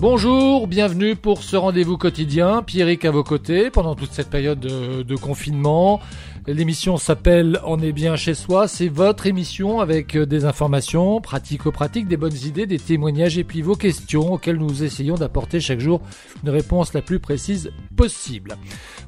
Bonjour, 0.00 0.66
bienvenue 0.66 1.14
pour 1.14 1.42
ce 1.42 1.56
rendez-vous 1.56 1.98
quotidien. 1.98 2.62
Pierrick 2.62 3.04
à 3.04 3.10
vos 3.10 3.22
côtés 3.22 3.68
pendant 3.68 3.94
toute 3.94 4.12
cette 4.12 4.30
période 4.30 4.58
de, 4.58 5.16
confinement. 5.16 6.00
L'émission 6.46 6.96
s'appelle 6.96 7.60
On 7.66 7.78
est 7.80 7.92
bien 7.92 8.16
chez 8.16 8.32
soi. 8.32 8.66
C'est 8.66 8.88
votre 8.88 9.26
émission 9.26 9.78
avec 9.78 10.16
des 10.16 10.46
informations 10.46 11.20
pratico-pratiques, 11.20 12.08
des 12.08 12.16
bonnes 12.16 12.38
idées, 12.46 12.64
des 12.64 12.78
témoignages 12.78 13.36
et 13.36 13.44
puis 13.44 13.60
vos 13.60 13.74
questions 13.74 14.32
auxquelles 14.32 14.56
nous 14.56 14.82
essayons 14.82 15.16
d'apporter 15.16 15.60
chaque 15.60 15.80
jour 15.80 16.00
une 16.44 16.48
réponse 16.48 16.94
la 16.94 17.02
plus 17.02 17.18
précise 17.18 17.70
possible. 17.94 18.56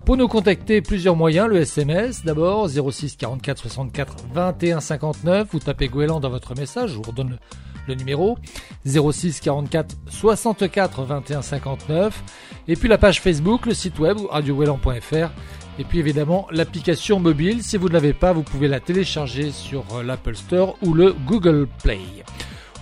Pour 0.04 0.18
nous 0.18 0.28
contacter, 0.28 0.82
plusieurs 0.82 1.16
moyens. 1.16 1.48
Le 1.48 1.62
SMS 1.62 2.22
d'abord 2.22 2.68
06 2.68 3.16
44 3.16 3.62
64 3.62 4.16
21 4.34 4.80
59. 4.80 5.48
Vous 5.52 5.58
tapez 5.58 5.88
Gouélan 5.88 6.20
dans 6.20 6.28
votre 6.28 6.54
message. 6.54 6.90
Je 6.90 6.96
vous 6.96 7.02
redonne 7.02 7.38
le 7.86 7.94
numéro 7.94 8.38
06 8.86 9.40
44 9.40 9.96
64 10.08 11.04
21 11.04 11.42
59 11.42 12.22
et 12.68 12.76
puis 12.76 12.88
la 12.88 12.98
page 12.98 13.20
Facebook, 13.20 13.66
le 13.66 13.74
site 13.74 13.98
web 13.98 14.18
radiowellan.fr 14.30 15.30
et 15.78 15.84
puis 15.84 15.98
évidemment 15.98 16.46
l'application 16.50 17.18
mobile. 17.18 17.62
Si 17.62 17.76
vous 17.76 17.88
ne 17.88 17.94
l'avez 17.94 18.12
pas, 18.12 18.32
vous 18.32 18.42
pouvez 18.42 18.68
la 18.68 18.80
télécharger 18.80 19.50
sur 19.50 19.84
euh, 19.94 20.02
l'Apple 20.02 20.36
Store 20.36 20.76
ou 20.82 20.94
le 20.94 21.12
Google 21.26 21.66
Play. 21.82 22.00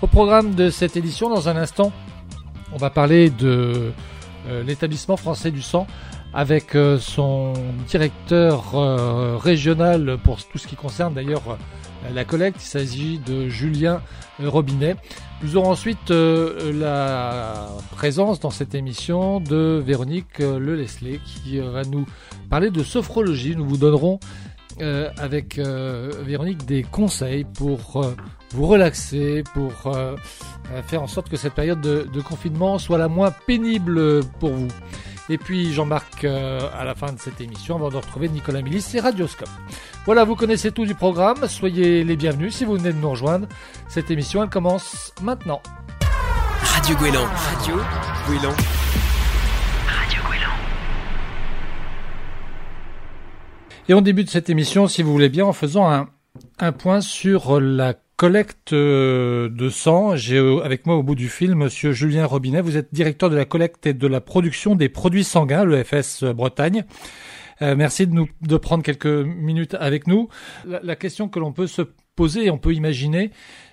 Au 0.03 0.07
programme 0.07 0.55
de 0.55 0.71
cette 0.71 0.97
édition, 0.97 1.29
dans 1.29 1.49
un 1.49 1.57
instant, 1.57 1.93
on 2.73 2.77
va 2.77 2.91
parler 2.91 3.31
de 3.31 3.93
euh, 4.49 4.63
l'établissement 4.65 5.17
français 5.17 5.51
du 5.51 5.63
sang 5.63 5.87
avec 6.33 6.75
euh, 6.75 6.99
son 6.99 7.53
directeur 7.89 8.73
régional 9.41 10.19
pour 10.23 10.45
tout 10.45 10.59
ce 10.59 10.67
qui 10.67 10.77
concerne 10.77 11.15
d'ailleurs 11.15 11.59
la 12.15 12.25
collecte. 12.25 12.63
Il 12.63 12.67
s'agit 12.67 13.19
de 13.19 13.49
Julien 13.49 14.01
Robinet. 14.39 14.97
Nous 15.43 15.57
aurons 15.57 15.71
ensuite 15.71 16.11
euh, 16.11 16.73
la 16.73 17.69
présence 17.93 18.41
dans 18.41 18.51
cette 18.51 18.75
émission 18.75 19.41
de 19.41 19.83
Véronique 19.85 20.41
euh, 20.41 20.59
Le 20.59 20.85
qui 20.85 21.59
euh, 21.59 21.71
va 21.71 21.83
nous 21.85 22.05
parler 22.51 22.71
de 22.71 22.83
sophrologie. 22.83 23.57
Nous 23.57 23.67
vous 23.67 23.77
donnerons 23.77 24.21
avec 25.19 25.59
Véronique 25.59 26.65
des 26.65 26.83
conseils 26.85 27.45
pour 27.45 28.03
vous 28.53 28.67
relaxer, 28.67 29.45
pour 29.53 29.73
faire 30.87 31.03
en 31.03 31.07
sorte 31.07 31.29
que 31.29 31.37
cette 31.37 31.53
période 31.53 31.83
de 31.83 32.21
confinement 32.23 32.79
soit 32.79 32.97
la 32.97 33.09
moins 33.09 33.31
pénible 33.47 34.25
pour 34.39 34.53
vous. 34.53 34.69
Et 35.31 35.39
puis 35.39 35.73
Jean-Marc 35.73 36.25
euh, 36.25 36.69
à 36.77 36.85
la 36.85 36.97
fin 36.97 37.13
de 37.13 37.21
cette 37.21 37.41
émission 37.41 37.77
avant 37.77 37.89
de 37.89 37.97
retrouver 37.97 38.29
Nicolas 38.29 38.63
Milis 38.63 38.85
et 38.95 39.01
Radioscope. 39.01 39.49
Voilà, 40.05 40.25
vous 40.25 40.35
connaissez 40.35 40.73
tout 40.73 40.85
du 40.85 40.97
programme. 40.97 41.47
Soyez 41.47 42.03
les 42.03 42.17
bienvenus 42.17 42.57
si 42.57 42.65
vous 42.65 42.75
venez 42.75 42.93
de 42.93 42.99
nous 42.99 43.11
rejoindre. 43.11 43.47
Cette 43.89 44.11
émission, 44.11 44.43
elle 44.43 44.49
commence 44.49 45.15
maintenant. 45.23 45.63
Radio 46.63 46.97
Gouélan. 46.97 47.27
Radio 47.27 47.77
Gouélan. 48.27 48.55
Et 53.89 53.95
on 53.95 54.01
débute 54.01 54.31
cette 54.31 54.51
émission, 54.51 54.89
si 54.89 55.05
vous 55.05 55.13
voulez 55.13 55.29
bien, 55.29 55.45
en 55.45 55.53
faisant 55.53 55.89
un, 55.91 56.09
un 56.59 56.73
point 56.73 57.01
sur 57.01 57.61
la 57.61 57.95
collecte 58.21 58.75
euh, 58.75 59.49
de 59.49 59.71
sang. 59.71 60.15
J'ai 60.15 60.37
euh, 60.37 60.63
avec 60.63 60.85
moi 60.85 60.97
au 60.97 61.03
bout 61.03 61.15
du 61.15 61.31
fil 61.31 61.55
Monsieur 61.55 61.93
Julien 61.93 62.27
Robinet. 62.27 62.61
Vous 62.61 62.77
êtes 62.77 62.93
directeur 62.93 63.31
de 63.31 63.35
la 63.35 63.47
collecte 63.47 63.87
et 63.87 63.95
de 63.95 64.07
la 64.07 64.21
production 64.21 64.75
des 64.75 64.91
produits 64.91 65.25
sanguins, 65.25 65.65
l'EFS 65.65 66.25
Bretagne. 66.25 66.85
Euh, 67.63 67.75
merci 67.75 68.07
de 68.07 68.13
nous 68.13 68.29
de 68.43 68.59
prendre 68.59 68.83
quelques 68.83 69.07
minutes 69.07 69.75
avec 69.81 70.07
nous. 70.07 70.29
La, 70.67 70.97
question 70.97 71.31
que 71.31 71.39
l'on 71.39 71.55
peut 71.55 71.67
se 71.67 71.81
poser, 72.15 72.51
on 72.51 72.59
peut 72.59 72.75
imaginer 72.75 73.31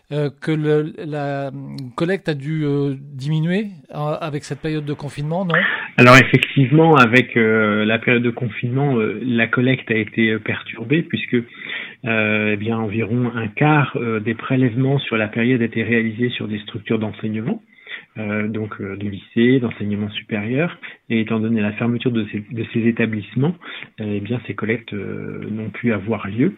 que 0.09 0.51
le, 0.51 0.93
la 1.05 1.51
collecte 1.95 2.29
a 2.29 2.33
dû 2.33 2.63
diminuer 2.97 3.67
avec 3.91 4.45
cette 4.45 4.61
période 4.61 4.85
de 4.85 4.93
confinement, 4.93 5.43
non? 5.43 5.55
Alors 5.97 6.15
effectivement, 6.15 6.95
avec 6.95 7.35
la 7.35 7.99
période 7.99 8.23
de 8.23 8.29
confinement, 8.29 8.95
la 8.95 9.47
collecte 9.47 9.91
a 9.91 9.95
été 9.95 10.37
perturbée 10.39 11.03
puisque 11.03 11.35
euh, 12.05 12.51
eh 12.53 12.57
bien 12.57 12.77
environ 12.77 13.31
un 13.35 13.47
quart 13.47 13.97
euh, 13.97 14.19
des 14.19 14.35
prélèvements 14.35 14.99
sur 14.99 15.17
la 15.17 15.27
période 15.27 15.61
étaient 15.61 15.83
réalisés 15.83 16.29
sur 16.29 16.47
des 16.47 16.59
structures 16.59 16.99
d'enseignement. 16.99 17.61
Euh, 18.17 18.47
donc 18.47 18.81
de 18.81 19.07
lycée, 19.07 19.59
d'enseignement 19.59 20.09
supérieur, 20.09 20.77
et 21.09 21.21
étant 21.21 21.39
donné 21.39 21.61
la 21.61 21.71
fermeture 21.73 22.11
de 22.11 22.25
ces, 22.31 22.43
de 22.51 22.65
ces 22.73 22.87
établissements, 22.87 23.55
eh 23.99 24.19
bien 24.19 24.39
ces 24.47 24.55
collectes 24.55 24.93
n'ont 24.93 25.69
pu 25.69 25.93
avoir 25.93 26.27
lieu. 26.27 26.55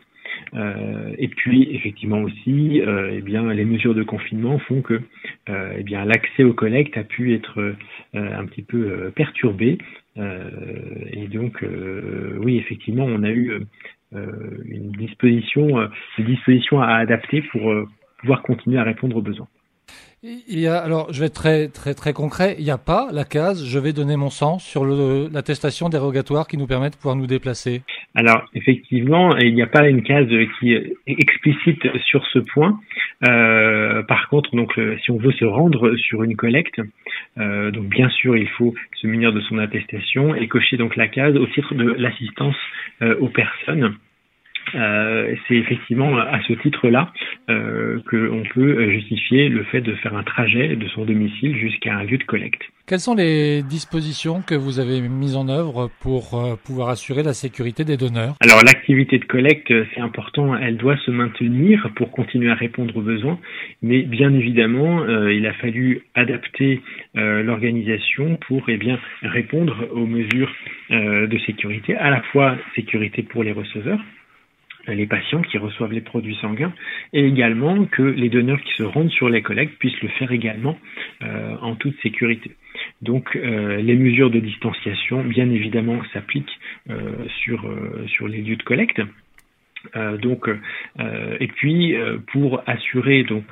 Et 0.54 1.28
puis 1.28 1.70
effectivement 1.72 2.22
aussi, 2.22 2.82
eh 2.82 3.22
bien 3.22 3.54
les 3.54 3.66
mesures 3.66 3.96
de 3.96 4.04
confinement 4.04 4.60
font 4.60 4.82
que 4.82 5.02
eh 5.48 5.84
bien 5.84 6.06
l'accès 6.06 6.44
aux 6.44 6.54
collectes 6.54 6.98
a 6.98 7.04
pu 7.04 7.34
être 7.34 7.76
un 8.14 8.46
petit 8.46 8.64
peu 8.64 9.12
perturbé. 9.16 9.78
et 10.18 11.28
donc 11.28 11.64
oui 12.40 12.58
effectivement 12.58 13.06
on 13.06 13.24
a 13.24 13.32
eu 13.32 13.60
euh, 14.16 14.64
une 14.66 14.92
disposition, 14.92 15.78
euh, 15.80 15.88
une 16.18 16.26
disposition 16.26 16.82
à 16.82 16.96
adapter 16.96 17.44
pour 17.44 17.72
euh, 17.72 17.88
pouvoir 18.18 18.42
continuer 18.42 18.80
à 18.80 18.84
répondre 18.84 19.16
aux 19.16 19.22
besoins. 19.22 19.48
Alors, 20.24 21.14
je 21.14 21.22
vais 21.22 21.28
être 21.28 21.34
très, 21.34 21.70
très, 21.70 21.94
très 21.94 22.12
concret. 22.12 22.56
Il 22.58 22.66
n'y 22.66 22.72
a 22.72 22.78
pas 22.78 23.08
la 23.14 23.24
case 23.24 23.66
je 23.66 23.80
vais 23.80 23.94
donner 23.94 24.18
mon 24.18 24.30
sang 24.30 24.60
sur 24.60 24.86
l'attestation 24.86 25.88
dérogatoire 25.88 26.48
qui 26.48 26.58
nous 26.58 26.68
permet 26.68 26.90
de 26.90 26.96
pouvoir 26.96 27.16
nous 27.16 27.28
déplacer. 27.28 27.84
Alors, 28.16 28.44
effectivement, 28.54 29.38
il 29.38 29.56
n'y 29.56 29.62
a 29.62 29.68
pas 29.68 29.88
une 29.88 30.04
case 30.04 30.28
qui 30.60 30.74
est 30.74 30.94
explicite 31.08 31.88
sur 32.06 32.26
ce 32.34 32.40
point. 32.40 32.80
Euh, 33.28 34.04
par 34.04 34.28
contre, 34.30 34.56
donc, 34.56 34.74
si 35.04 35.12
on 35.12 35.18
veut 35.18 35.32
se 35.32 35.46
rendre 35.46 35.96
sur 35.96 36.24
une 36.24 36.36
collecte, 36.36 36.82
euh, 37.38 37.72
donc 37.72 37.86
bien 37.86 38.10
sûr, 38.10 38.36
il 38.36 38.50
faut 38.50 38.74
se 38.96 39.08
munir 39.08 39.32
de 39.32 39.42
son 39.42 39.58
attestation 39.58 40.36
et 40.36 40.48
cocher 40.48 40.78
donc 40.78 40.96
la 40.96 41.08
case 41.08 41.36
au 41.36 41.46
titre 41.48 41.76
de 41.76 41.94
l'assistance 41.98 42.56
euh, 43.02 43.16
aux 43.20 43.30
personnes. 43.30 43.96
Euh, 44.76 45.36
c'est 45.48 45.56
effectivement 45.56 46.18
à 46.18 46.40
ce 46.48 46.54
titre-là 46.54 47.12
euh, 47.50 48.00
qu'on 48.10 48.44
peut 48.54 48.90
justifier 48.92 49.50
le 49.50 49.64
fait 49.64 49.82
de 49.82 49.94
faire 49.96 50.16
un 50.16 50.24
trajet 50.24 50.76
de 50.76 50.88
son 50.90 51.06
domicile 51.06 51.56
jusqu'à 51.58 51.96
un 51.96 52.04
lieu 52.04 52.18
de 52.18 52.24
collecte. 52.24 52.62
Quelles 52.86 53.00
sont 53.00 53.16
les 53.16 53.62
dispositions 53.64 54.42
que 54.42 54.56
vous 54.56 54.80
avez 54.80 55.02
mises 55.02 55.36
en 55.36 55.48
œuvre 55.48 55.90
pour 56.02 56.34
euh, 56.34 56.56
pouvoir 56.64 56.90
assurer 56.90 57.24
la 57.24 57.34
sécurité 57.34 57.84
des 57.84 57.98
donneurs? 57.98 58.36
Alors 58.40 58.64
l'activité 58.64 59.20
de 59.20 59.26
collecte, 59.26 59.72
c'est 59.94 60.02
important, 60.02 60.56
elle 60.56 60.78
doit 60.78 60.98
se 60.98 61.12
maintenir 61.12 61.90
pour 61.96 62.12
continuer 62.12 62.52
à 62.52 62.56
répondre 62.56 62.96
aux 62.98 63.02
besoins, 63.02 63.40
mais 63.82 64.02
bien 64.04 64.34
évidemment, 64.34 65.02
euh, 65.02 65.34
il 65.34 65.46
a 65.46 65.54
fallu 65.54 66.04
adapter 66.16 66.82
l'organisation 67.16 68.38
pour 68.48 68.70
eh 68.70 68.78
bien 68.78 69.00
répondre 69.22 69.88
aux 69.94 70.06
mesures 70.06 70.52
de 70.90 71.40
sécurité, 71.46 71.96
à 71.96 72.10
la 72.10 72.22
fois 72.22 72.56
sécurité 72.76 73.24
pour 73.24 73.44
les 73.44 73.52
receveurs, 73.52 74.00
les 74.94 75.06
patients 75.06 75.42
qui 75.42 75.58
reçoivent 75.58 75.92
les 75.92 76.02
produits 76.02 76.38
sanguins 76.42 76.74
et 77.14 77.26
également 77.26 77.86
que 77.86 78.02
les 78.02 78.30
donneurs 78.30 78.62
qui 78.62 78.74
se 78.74 78.84
rendent 78.84 79.12
sur 79.12 79.30
les 79.30 79.42
collectes 79.42 79.78
puissent 79.80 80.02
le 80.02 80.10
faire 80.10 80.32
également 80.32 80.78
euh, 81.24 81.56
en 81.62 81.76
toute 81.76 82.00
sécurité. 82.02 82.52
Donc 83.02 83.36
euh, 83.36 83.78
les 83.78 83.96
mesures 83.96 84.30
de 84.30 84.40
distanciation, 84.40 85.24
bien 85.24 85.50
évidemment, 85.50 86.02
s'appliquent 86.14 86.60
euh, 86.90 87.12
sur, 87.42 87.70
sur 88.08 88.28
les 88.28 88.42
lieux 88.42 88.56
de 88.56 88.64
collecte. 88.64 89.02
donc 90.22 90.50
et 91.40 91.48
puis 91.48 91.96
pour 92.34 92.62
assurer 92.68 93.24
donc 93.24 93.46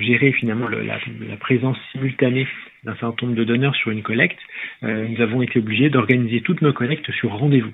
gérer 0.00 0.32
finalement 0.32 0.68
la, 0.68 0.82
la, 0.82 1.36
présence 1.36 1.78
simultanée 1.92 2.48
d'un 2.82 2.96
certain 2.96 3.26
nombre 3.26 3.38
de 3.38 3.44
donneurs 3.44 3.76
sur 3.76 3.92
une 3.92 4.02
collecte, 4.02 4.40
nous 4.82 5.20
avons 5.20 5.40
été 5.42 5.60
obligés 5.60 5.90
d'organiser 5.90 6.40
toutes 6.40 6.60
nos 6.60 6.72
collectes 6.72 7.08
sur 7.12 7.30
rendez-vous. 7.30 7.72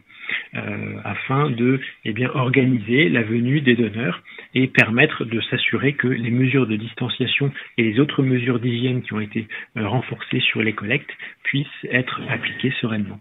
Euh, 0.55 0.97
afin 1.05 1.51
de 1.51 1.81
eh 2.05 2.13
bien, 2.13 2.31
organiser 2.35 3.09
la 3.09 3.23
venue 3.23 3.61
des 3.61 3.77
donneurs 3.77 4.23
et 4.55 4.67
permettre 4.67 5.25
de 5.25 5.41
s'assurer 5.43 5.93
que 5.93 6.09
les 6.09 6.31
mesures 6.31 6.67
de 6.67 6.77
distanciation 6.77 7.53
et 7.77 7.83
les 7.83 8.01
autres 8.01 8.23
mesures 8.23 8.59
d'hygiène 8.59 9.03
qui 9.03 9.13
ont 9.13 9.21
été 9.21 9.47
euh, 9.77 9.87
renforcées 9.87 10.41
sur 10.41 10.63
les 10.63 10.73
collectes 10.73 11.11
puissent 11.43 11.67
être 11.91 12.21
appliquées 12.29 12.73
sereinement. 12.81 13.21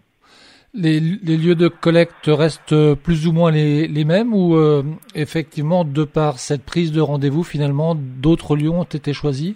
Les, 0.74 1.00
lieux 1.00 1.54
de 1.54 1.68
collecte 1.68 2.26
restent 2.26 2.94
plus 3.02 3.26
ou 3.26 3.32
moins 3.32 3.50
les, 3.50 4.04
mêmes 4.04 4.34
ou 4.34 4.54
euh, 4.54 4.82
effectivement, 5.14 5.84
de 5.84 6.04
par 6.04 6.38
cette 6.38 6.64
prise 6.64 6.92
de 6.92 7.00
rendez-vous, 7.00 7.42
finalement, 7.42 7.94
d'autres 7.94 8.54
lieux 8.54 8.70
ont 8.70 8.84
été 8.84 9.12
choisis? 9.12 9.54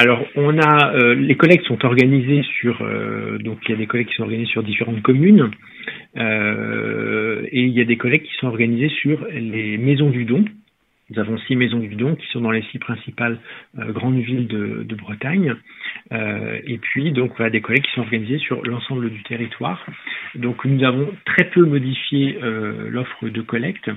Alors, 0.00 0.24
on 0.36 0.56
a 0.58 0.94
euh, 0.94 1.16
les 1.16 1.34
collectes 1.34 1.66
sont 1.66 1.84
organisées 1.84 2.44
sur 2.60 2.82
euh, 2.82 3.36
donc 3.38 3.58
il 3.66 3.72
y 3.72 3.74
a 3.74 3.76
des 3.76 3.88
collectes 3.88 4.10
qui 4.10 4.14
sont 4.14 4.22
organisées 4.22 4.52
sur 4.52 4.62
différentes 4.62 5.02
communes 5.02 5.50
euh, 6.16 7.42
et 7.50 7.64
il 7.64 7.70
y 7.70 7.80
a 7.80 7.84
des 7.84 7.96
collectes 7.96 8.24
qui 8.24 8.34
sont 8.36 8.46
organisées 8.46 8.90
sur 8.90 9.26
les 9.26 9.76
maisons 9.76 10.10
du 10.10 10.24
don. 10.24 10.44
Nous 11.10 11.18
avons 11.18 11.36
six 11.38 11.56
maisons 11.56 11.80
du 11.80 11.96
don 11.96 12.14
qui 12.14 12.28
sont 12.28 12.40
dans 12.40 12.52
les 12.52 12.62
six 12.70 12.78
principales 12.78 13.40
grandes 13.76 14.20
villes 14.20 14.46
de, 14.46 14.84
de 14.84 14.94
Bretagne. 14.94 15.56
et 16.12 16.78
puis 16.78 17.10
donc 17.10 17.32
voilà 17.36 17.50
des 17.50 17.60
collectes 17.60 17.86
qui 17.86 17.94
sont 17.94 18.02
organisées 18.02 18.38
sur 18.38 18.64
l'ensemble 18.64 19.10
du 19.10 19.24
territoire. 19.24 19.84
Donc 20.36 20.64
nous 20.64 20.84
avons 20.84 21.10
très 21.24 21.50
peu 21.50 21.64
modifié 21.64 22.38
l'offre 22.88 23.28
de 23.28 23.40
collecte 23.40 23.90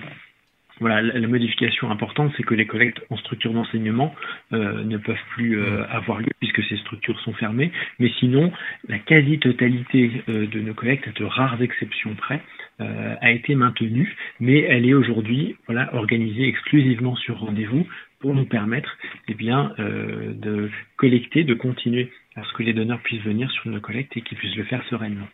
voilà, 0.81 1.01
la, 1.03 1.27
modification 1.27 1.91
importante, 1.91 2.33
c'est 2.35 2.43
que 2.43 2.55
les 2.55 2.65
collectes 2.65 2.99
en 3.11 3.17
structure 3.17 3.53
d'enseignement 3.53 4.15
euh, 4.51 4.83
ne 4.83 4.97
peuvent 4.97 5.15
plus 5.35 5.59
euh, 5.59 5.85
avoir 5.87 6.19
lieu 6.19 6.31
puisque 6.39 6.63
ces 6.63 6.75
structures 6.77 7.19
sont 7.21 7.33
fermées. 7.33 7.71
Mais 7.99 8.09
sinon, 8.19 8.51
la 8.87 8.97
quasi-totalité 8.97 10.23
euh, 10.27 10.47
de 10.47 10.59
nos 10.59 10.73
collectes, 10.73 11.07
à 11.07 11.11
de 11.11 11.23
rares 11.23 11.61
exceptions 11.61 12.15
près, 12.15 12.41
a 12.79 13.31
été 13.31 13.53
maintenue, 13.53 14.15
mais 14.39 14.61
elle 14.61 14.87
est 14.87 14.95
aujourd'hui 14.95 15.55
voilà, 15.67 15.93
organisée 15.93 16.47
exclusivement 16.47 17.15
sur 17.15 17.37
rendez-vous 17.37 17.85
pour 18.19 18.33
nous 18.33 18.45
permettre 18.45 18.97
eh 19.27 19.35
bien, 19.35 19.75
de 19.77 20.67
collecter, 20.97 21.43
de 21.43 21.53
continuer 21.53 22.09
à 22.35 22.43
ce 22.43 22.53
que 22.53 22.63
les 22.63 22.73
donneurs 22.73 22.99
puissent 23.01 23.21
venir 23.21 23.51
sur 23.51 23.69
nos 23.69 23.81
collectes 23.81 24.17
et 24.17 24.21
qu'ils 24.21 24.35
puissent 24.35 24.55
le 24.55 24.63
faire 24.63 24.83
sereinement. 24.89 25.27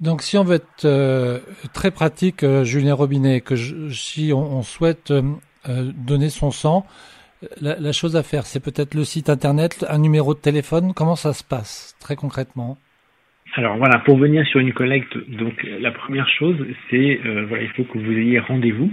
Donc, 0.00 0.22
si 0.22 0.38
on 0.38 0.44
veut 0.44 0.56
être 0.56 0.84
euh, 0.84 1.40
très 1.74 1.90
pratique, 1.90 2.44
euh, 2.44 2.62
Julien 2.62 2.94
Robinet, 2.94 3.40
que 3.40 3.56
si 3.56 4.32
on, 4.32 4.62
souhaite 4.62 5.10
euh, 5.10 5.22
donner 6.06 6.28
son 6.28 6.52
sang, 6.52 6.86
la, 7.60 7.92
chose 7.92 8.14
à 8.14 8.22
faire, 8.22 8.46
c'est 8.46 8.62
peut-être 8.62 8.94
le 8.94 9.02
site 9.02 9.28
internet, 9.28 9.84
un 9.88 9.98
numéro 9.98 10.34
de 10.34 10.38
téléphone. 10.38 10.92
Comment 10.94 11.16
ça 11.16 11.32
se 11.32 11.42
passe 11.42 11.96
très 12.00 12.14
concrètement? 12.14 12.78
Alors 13.54 13.76
voilà, 13.76 13.98
pour 14.00 14.18
venir 14.18 14.46
sur 14.46 14.60
une 14.60 14.72
collecte, 14.72 15.16
donc 15.28 15.66
la 15.80 15.90
première 15.90 16.28
chose, 16.28 16.56
c'est 16.90 17.18
voilà, 17.48 17.62
il 17.62 17.70
faut 17.70 17.84
que 17.84 17.96
vous 17.98 18.12
ayez 18.12 18.38
rendez-vous. 18.40 18.92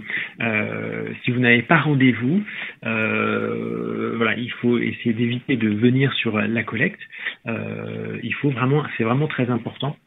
si 1.24 1.31
vous 1.31 1.40
n'avez 1.40 1.62
pas 1.62 1.80
rendez-vous, 1.80 2.42
voilà, 2.81 4.36
il 4.38 4.52
faut 4.62 4.78
essayer 4.78 5.13
d'éviter 5.13 5.57
de 5.57 5.69
venir 5.69 6.13
sur 6.13 6.38
la 6.38 6.63
collecte. 6.63 7.02
il 7.46 8.34
faut 8.42 8.50
vraiment, 8.50 8.84
c'est 8.98 9.04
vraiment 9.04 9.28
très 9.28 9.50
important 9.50 9.98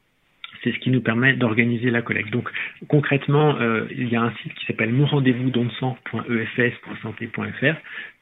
c'est 0.63 0.73
ce 0.73 0.79
qui 0.79 0.91
nous 0.91 1.01
permet 1.01 1.33
d'organiser 1.35 1.91
la 1.91 2.03
collecte. 2.03 2.31
Donc 2.31 2.49
concrètement, 2.89 3.57
euh, 3.57 3.87
il 3.91 4.09
y 4.09 4.17
a 4.17 4.23
un 4.23 4.33
site 4.43 4.53
qui 4.55 4.67
s'appelle 4.67 4.93
monrendez-vous-don-de-sang.efs.santé.fr. 4.93 7.77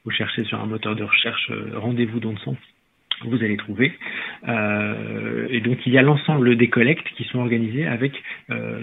Vous 0.05 0.11
cherchez 0.11 0.43
sur 0.45 0.61
un 0.61 0.67
moteur 0.67 0.95
de 0.95 1.03
recherche 1.03 1.49
euh, 1.51 1.71
rendez-vous 1.75 2.19
don 2.19 2.33
de 2.33 2.39
sang, 2.39 2.57
vous 3.25 3.43
allez 3.43 3.57
trouver. 3.57 3.93
Euh, 4.47 5.47
et 5.49 5.59
donc 5.61 5.85
il 5.85 5.93
y 5.93 5.97
a 5.97 6.01
l'ensemble 6.01 6.55
des 6.55 6.69
collectes 6.69 7.07
qui 7.15 7.25
sont 7.25 7.39
organisées 7.39 7.85
avec 7.87 8.13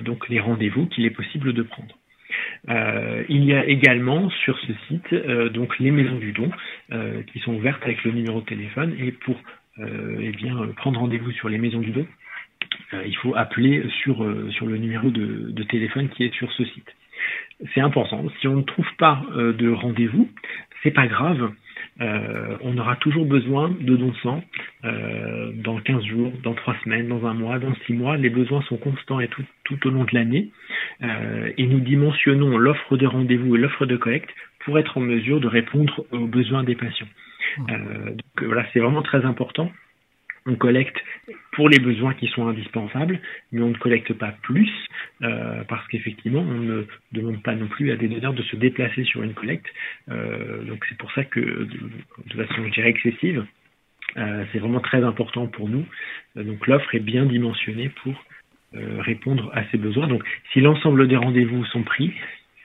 donc 0.03 0.29
les 0.29 0.41
rendez-vous 0.41 0.87
qu'il 0.87 1.07
est 1.07 1.11
possible 1.11 1.53
de 1.53 1.63
prendre. 1.63 1.97
il 3.29 3.45
y 3.45 3.55
a 3.55 3.65
également 3.67 4.31
sur 4.31 4.59
ce 4.59 4.73
site 4.89 5.15
donc 5.53 5.79
les 5.79 5.91
maisons 5.91 6.17
du 6.17 6.33
don 6.33 6.51
qui 7.33 7.39
sont 7.41 7.55
ouvertes 7.55 7.83
avec 7.85 8.03
le 8.05 8.13
numéro 8.13 8.41
de 8.41 8.47
téléphone 8.47 8.95
et 8.99 9.13
pour 9.13 9.37
eh 9.79 10.33
bien 10.33 10.57
prendre 10.77 11.01
rendez-vous 11.01 11.33
sur 11.33 11.49
les 11.49 11.59
maisons 11.59 11.81
du 11.81 11.91
don, 11.91 12.07
il 13.07 13.17
faut 13.17 13.35
appeler 13.35 13.85
sur, 14.03 14.23
euh, 14.23 14.51
sur 14.51 14.67
le 14.67 14.77
numéro 14.77 15.11
de, 15.11 15.51
de, 15.51 15.63
téléphone 15.65 16.09
qui 16.11 16.25
est 16.25 16.35
sur 16.35 16.51
ce 16.53 16.65
site. 16.65 16.95
C'est 17.75 17.81
important. 17.81 18.25
Si 18.41 18.49
on 18.49 18.57
ne 18.57 18.63
trouve 18.63 18.89
pas 18.99 19.23
euh, 19.37 19.53
de 19.53 19.71
rendez-vous, 19.71 20.29
c'est 20.83 20.91
pas 20.91 21.07
grave. 21.07 21.51
on 22.01 22.77
aura 22.77 22.97
toujours 22.97 23.25
besoin 23.25 23.71
de 23.71 23.97
dons 23.97 24.11
de 24.11 24.17
sang 24.17 24.43
dans 24.83 25.79
15 25.79 26.05
jours, 26.05 26.33
dans 26.43 26.53
3 26.53 26.77
semaines, 26.85 27.09
dans 27.09 27.25
un 27.25 27.33
mois, 27.33 27.59
dans 27.59 27.75
6 27.87 27.95
mois. 27.95 28.19
Les 28.19 28.29
besoins 28.29 28.61
sont 28.63 28.77
constants 28.77 29.21
et 29.21 29.29
tout, 29.29 29.45
tout 29.65 29.87
au 29.87 29.91
long 29.91 30.05
de 30.05 30.11
l'année. 30.13 30.51
et 31.01 31.67
nous 31.67 31.81
dimensionnons 31.81 32.59
l'offre 32.59 32.99
de 32.99 33.07
rendez-vous 33.07 33.57
et 33.57 33.59
l'offre 33.59 33.87
de 33.87 33.97
collecte 33.97 34.29
pour 34.65 34.79
être 34.79 34.99
en 34.99 35.01
mesure 35.01 35.41
de 35.41 35.47
répondre 35.47 36.05
aux 36.11 36.27
besoins 36.27 36.65
des 36.65 36.75
patients. 36.75 37.09
Mmh. 37.57 37.67
donc 37.67 38.43
voilà, 38.43 38.67
c'est 38.73 38.81
vraiment 38.81 39.03
très 39.03 39.25
important 39.25 39.71
on 40.47 40.57
collecte 40.57 40.97
pour 41.53 41.69
les 41.69 41.79
besoins 41.79 42.15
qui 42.15 42.29
sont 42.29 42.47
indispensables, 42.47 43.21
mais 43.53 43.63
on 43.63 43.71
ne 43.71 43.79
collecte 43.79 44.13
pas 44.13 44.33
plus 44.43 44.71
euh, 45.23 45.65
parce 45.65 45.87
qu'effectivement, 45.89 46.41
on 46.41 46.59
ne 46.59 46.85
demande 47.13 47.43
pas 47.43 47.55
non 47.55 47.67
plus 47.67 47.91
à 47.93 47.97
des 47.97 48.09
donneurs 48.09 48.35
de 48.35 48.43
se 48.43 48.57
déplacer 48.57 49.05
sur 49.05 49.23
une 49.23 49.35
collecte. 49.35 49.67
Euh, 50.11 50.63
donc 50.65 50.85
c'est 50.89 50.99
pour 50.99 51.11
ça 51.13 51.25
que, 51.25 51.41
de, 51.41 52.45
façon, 52.45 52.65
je 52.67 52.73
dirais, 52.73 52.91
excessive, 52.91 53.47
euh, 54.17 54.45
c'est 54.53 54.59
vraiment 54.59 54.81
très 54.81 55.03
important 55.03 55.47
pour 55.47 55.69
nous. 55.69 55.87
donc 56.37 56.67
l'offre 56.67 56.95
est 56.95 57.01
bien 57.01 57.27
dimensionnée 57.27 57.91
pour 58.03 58.15
répondre 58.99 59.53
à 59.55 59.63
ces 59.71 59.79
besoins. 59.79 60.09
Donc 60.09 60.25
si 60.53 60.61
l'ensemble 60.61 61.07
des 61.07 61.17
rendez-vous 61.17 61.65
sont 61.67 61.85
pris, 61.85 62.13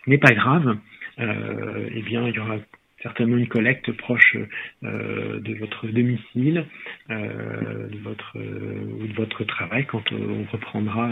ce 0.04 0.10
n'est 0.10 0.18
pas 0.18 0.34
grave. 0.34 0.78
eh 1.20 2.02
bien, 2.02 2.28
il 2.28 2.36
y 2.36 2.40
aura 2.40 2.58
certainement 3.02 3.38
une 3.38 3.48
collecte 3.48 3.92
proche 3.94 4.38
euh, 4.84 5.40
de 5.40 5.54
votre 5.56 5.88
domicile, 5.88 6.66
euh, 7.10 7.88
de 7.88 7.98
votre 8.00 8.38
ou 8.38 9.08
de 9.08 9.14
votre 9.14 9.44
travail 9.44 9.86
quand 9.86 10.12
on 10.12 10.46
reprendra 10.52 11.12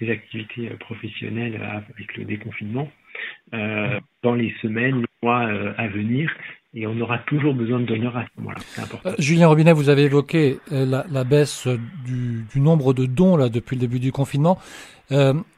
les 0.00 0.10
activités 0.10 0.68
professionnelles 0.80 1.60
avec 1.62 2.16
le 2.16 2.24
déconfinement 2.24 2.90
dans 4.22 4.34
les 4.34 4.54
semaines, 4.62 5.00
les 5.00 5.06
mois 5.22 5.48
à 5.76 5.88
venir. 5.88 6.32
Et 6.74 6.86
on 6.86 7.00
aura 7.00 7.18
toujours 7.18 7.54
besoin 7.54 7.80
de 7.80 7.86
donneurs 7.86 8.16
à 8.16 8.24
ce 8.24 8.40
moment-là. 8.40 9.14
Julien 9.18 9.48
Robinet, 9.48 9.72
vous 9.72 9.88
avez 9.88 10.02
évoqué 10.02 10.58
la, 10.70 11.24
baisse 11.24 11.66
du, 12.04 12.44
du, 12.52 12.60
nombre 12.60 12.92
de 12.92 13.06
dons 13.06 13.36
là 13.36 13.48
depuis 13.48 13.74
le 13.74 13.80
début 13.80 13.98
du 13.98 14.12
confinement. 14.12 14.58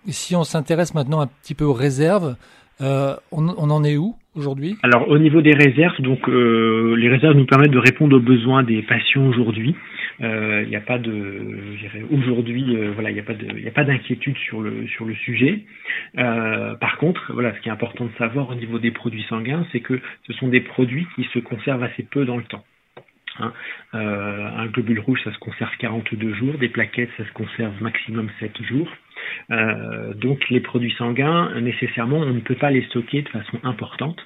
si 0.07 0.37
on 0.37 0.45
s'intéresse 0.45 0.95
maintenant 0.95 1.21
un 1.21 1.27
petit 1.27 1.55
peu 1.55 1.65
aux 1.65 1.75
réserves, 1.75 2.37
on, 2.81 3.49
on 3.49 3.71
en 3.71 3.85
est 3.85 3.97
où 3.97 4.17
aujourd'hui? 4.35 4.77
Alors 4.83 5.09
au 5.09 5.19
niveau 5.19 5.43
des 5.43 5.55
réserves, 5.55 6.01
donc 6.01 6.29
euh, 6.29 6.95
les 6.97 7.09
réserves 7.09 7.37
nous 7.37 7.47
permettent 7.47 7.73
de 7.73 7.79
répondre 7.79 8.17
aux 8.17 8.21
besoins 8.21 8.63
des 8.63 8.83
patients 8.83 9.27
aujourd'hui. 9.27 9.75
Il 10.21 10.27
euh, 10.27 10.67
n'y 10.67 10.77
a 10.77 10.81
pas 10.81 10.99
de, 10.99 11.47
aujourd'hui, 12.13 12.77
euh, 12.77 12.93
voilà, 12.93 13.11
il 13.11 13.15
n'y 13.15 13.21
a 13.21 13.25
pas 13.25 13.35
de, 13.35 13.47
il 13.57 13.67
a 13.67 13.71
pas 13.71 13.85
d'inquiétude 13.85 14.37
sur 14.37 14.61
le 14.61 14.87
sur 14.89 15.05
le 15.05 15.15
sujet. 15.15 15.65
par 16.15 16.99
contre, 16.99 17.33
voilà, 17.33 17.55
ce 17.55 17.61
qui 17.61 17.69
est 17.69 17.73
important 17.73 18.05
de 18.05 18.13
savoir 18.19 18.51
au 18.51 18.55
niveau 18.55 18.79
des 18.79 18.91
produits 18.91 19.25
sanguins, 19.29 19.67
c'est 19.73 19.81
que 19.81 20.01
ce 20.27 20.33
sont 20.35 20.49
des 20.49 20.61
produits 20.61 21.07
qui 21.17 21.25
se 21.33 21.39
conservent 21.39 21.83
assez 21.83 22.03
peu 22.03 22.25
dans 22.25 22.37
le 22.37 22.45
temps. 22.45 22.65
Hein. 23.41 23.53
un 23.93 24.67
globule 24.67 25.01
rouge, 25.01 25.21
ça 25.25 25.33
se 25.33 25.39
conserve 25.39 25.71
42 25.79 26.35
jours. 26.35 26.59
Des 26.59 26.69
plaquettes, 26.69 27.11
ça 27.17 27.25
se 27.25 27.33
conserve 27.33 27.73
maximum 27.83 28.29
7 28.41 28.63
jours. 28.63 28.89
Euh, 29.51 30.15
donc 30.15 30.49
les 30.51 30.61
produits 30.61 30.95
sanguins, 30.97 31.61
nécessairement, 31.61 32.19
on 32.19 32.33
ne 32.33 32.41
peut 32.41 32.55
pas 32.55 32.71
les 32.71 32.83
stocker 32.87 33.23
de 33.23 33.29
façon 33.29 33.59
importante. 33.63 34.19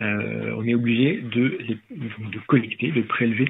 Euh, 0.00 0.54
on 0.56 0.66
est 0.66 0.74
obligé 0.74 1.20
de, 1.22 1.58
de 1.90 2.38
collecter, 2.46 2.90
de 2.90 3.02
prélever 3.02 3.48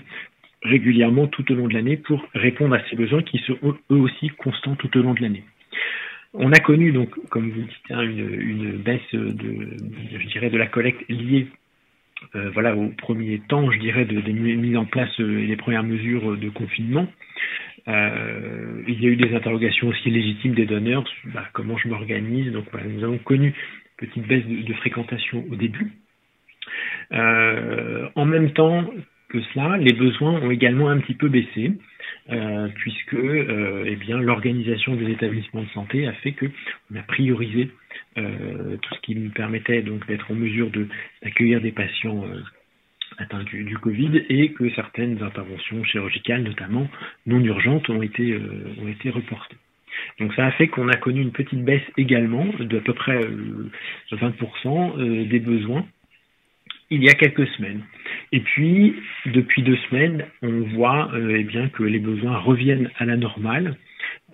régulièrement 0.63 1.27
tout 1.27 1.51
au 1.53 1.55
long 1.55 1.69
de 1.69 1.75
l'année 1.75 1.97
pour 1.97 2.27
répondre 2.35 2.75
à 2.75 2.81
ces 2.89 2.97
besoins 2.97 3.23
qui 3.23 3.39
sont 3.39 3.59
eux 3.63 3.97
aussi 3.97 4.31
constants 4.31 4.75
tout 4.77 4.97
au 4.99 5.03
long 5.03 5.15
de 5.15 5.23
l'année. 5.23 5.45
On 6.35 6.53
a 6.53 6.59
connu 6.59 6.93
donc, 6.93 7.11
comme 7.31 7.51
vous 7.51 7.63
dites, 7.63 7.91
hein, 7.91 8.03
une, 8.03 8.73
baisse 8.77 9.01
de, 9.13 9.77
je 10.13 10.27
dirais, 10.29 10.51
de 10.51 10.59
la 10.59 10.67
collecte 10.67 11.09
liée, 11.09 11.47
euh, 12.35 12.51
voilà, 12.51 12.77
au 12.77 12.89
premier 12.89 13.41
temps, 13.49 13.71
je 13.71 13.79
dirais, 13.79 14.05
de, 14.05 14.21
de 14.21 14.33
mise 14.33 14.77
en 14.77 14.85
place 14.85 15.19
les 15.19 15.57
premières 15.57 15.85
mesures 15.85 16.37
de 16.37 16.49
confinement. 16.49 17.07
Euh, 17.89 18.83
il 18.89 19.01
y 19.03 19.07
a 19.07 19.11
eu 19.11 19.17
des 19.17 19.35
interrogations 19.35 19.89
aussi 19.89 20.11
légitimes 20.11 20.55
des 20.55 20.67
donneurs, 20.67 21.05
bah, 21.27 21.45
comment 21.53 21.77
je 21.79 21.89
m'organise. 21.89 22.53
Donc 22.53 22.65
voilà, 22.73 22.87
nous 22.89 23.05
avons 23.05 23.19
connu 23.19 23.49
une 23.49 24.09
petite 24.09 24.27
baisse 24.27 24.45
de, 24.47 24.73
fréquentation 24.75 25.45
au 25.51 25.57
début. 25.57 25.93
Euh, 27.13 28.09
en 28.17 28.25
même 28.25 28.51
temps 28.53 28.91
que 29.29 29.41
cela, 29.41 29.77
les 29.77 29.93
besoins 29.93 30.41
ont 30.41 30.51
également 30.51 30.89
un 30.89 30.99
petit 30.99 31.15
peu 31.15 31.29
baissé, 31.29 31.73
euh, 32.31 32.69
puisque 32.75 33.15
euh, 33.15 33.85
eh 33.87 34.13
l'organisation 34.13 34.97
des 34.97 35.11
établissements 35.11 35.63
de 35.63 35.69
santé 35.69 36.07
a 36.07 36.13
fait 36.13 36.33
que 36.33 36.47
on 36.91 36.97
a 36.97 37.03
priorisé 37.03 37.71
euh, 38.19 38.77
tout 38.77 38.95
ce 38.95 39.01
qui 39.01 39.15
nous 39.15 39.31
permettait 39.31 39.83
donc 39.83 40.07
d'être 40.07 40.31
en 40.31 40.35
mesure 40.35 40.71
de 40.71 40.89
d'accueillir 41.23 41.61
des 41.61 41.73
patients 41.73 42.25
atteint 43.19 43.43
du, 43.45 43.65
du, 43.65 43.77
Covid 43.79 44.25
et 44.29 44.53
que 44.53 44.69
certaines 44.71 45.23
interventions 45.23 45.83
chirurgicales, 45.85 46.43
notamment 46.43 46.89
non 47.27 47.41
urgentes, 47.41 47.89
ont 47.89 48.03
été, 48.03 48.33
euh, 48.33 48.75
ont 48.81 48.89
été 48.89 49.11
reportées. 49.11 49.57
Donc 50.21 50.35
ça 50.35 50.47
a 50.47 50.51
fait 50.53 50.69
qu'on 50.69 50.89
a 50.89 50.97
connu 50.97 51.23
une 51.23 51.33
petite 51.33 51.65
baisse 51.65 51.83
également 51.97 52.47
de 52.59 52.79
à 52.79 52.81
peu 52.81 52.93
près 52.93 53.19
20% 53.19 53.25
euh, 54.15 54.99
euh, 54.99 55.25
des 55.25 55.41
besoins 55.41 55.87
il 56.89 57.03
y 57.03 57.09
a 57.09 57.15
quelques 57.15 57.49
semaines. 57.49 57.83
Et 58.31 58.39
puis, 58.39 58.95
depuis 59.27 59.63
deux 59.63 59.77
semaines, 59.91 60.25
on 60.41 60.61
voit 60.77 61.11
eh 61.17 61.43
bien 61.43 61.69
que 61.69 61.83
les 61.83 61.99
besoins 61.99 62.39
reviennent 62.39 62.93
à 62.99 63.05
la 63.05 63.17
normale 63.17 63.77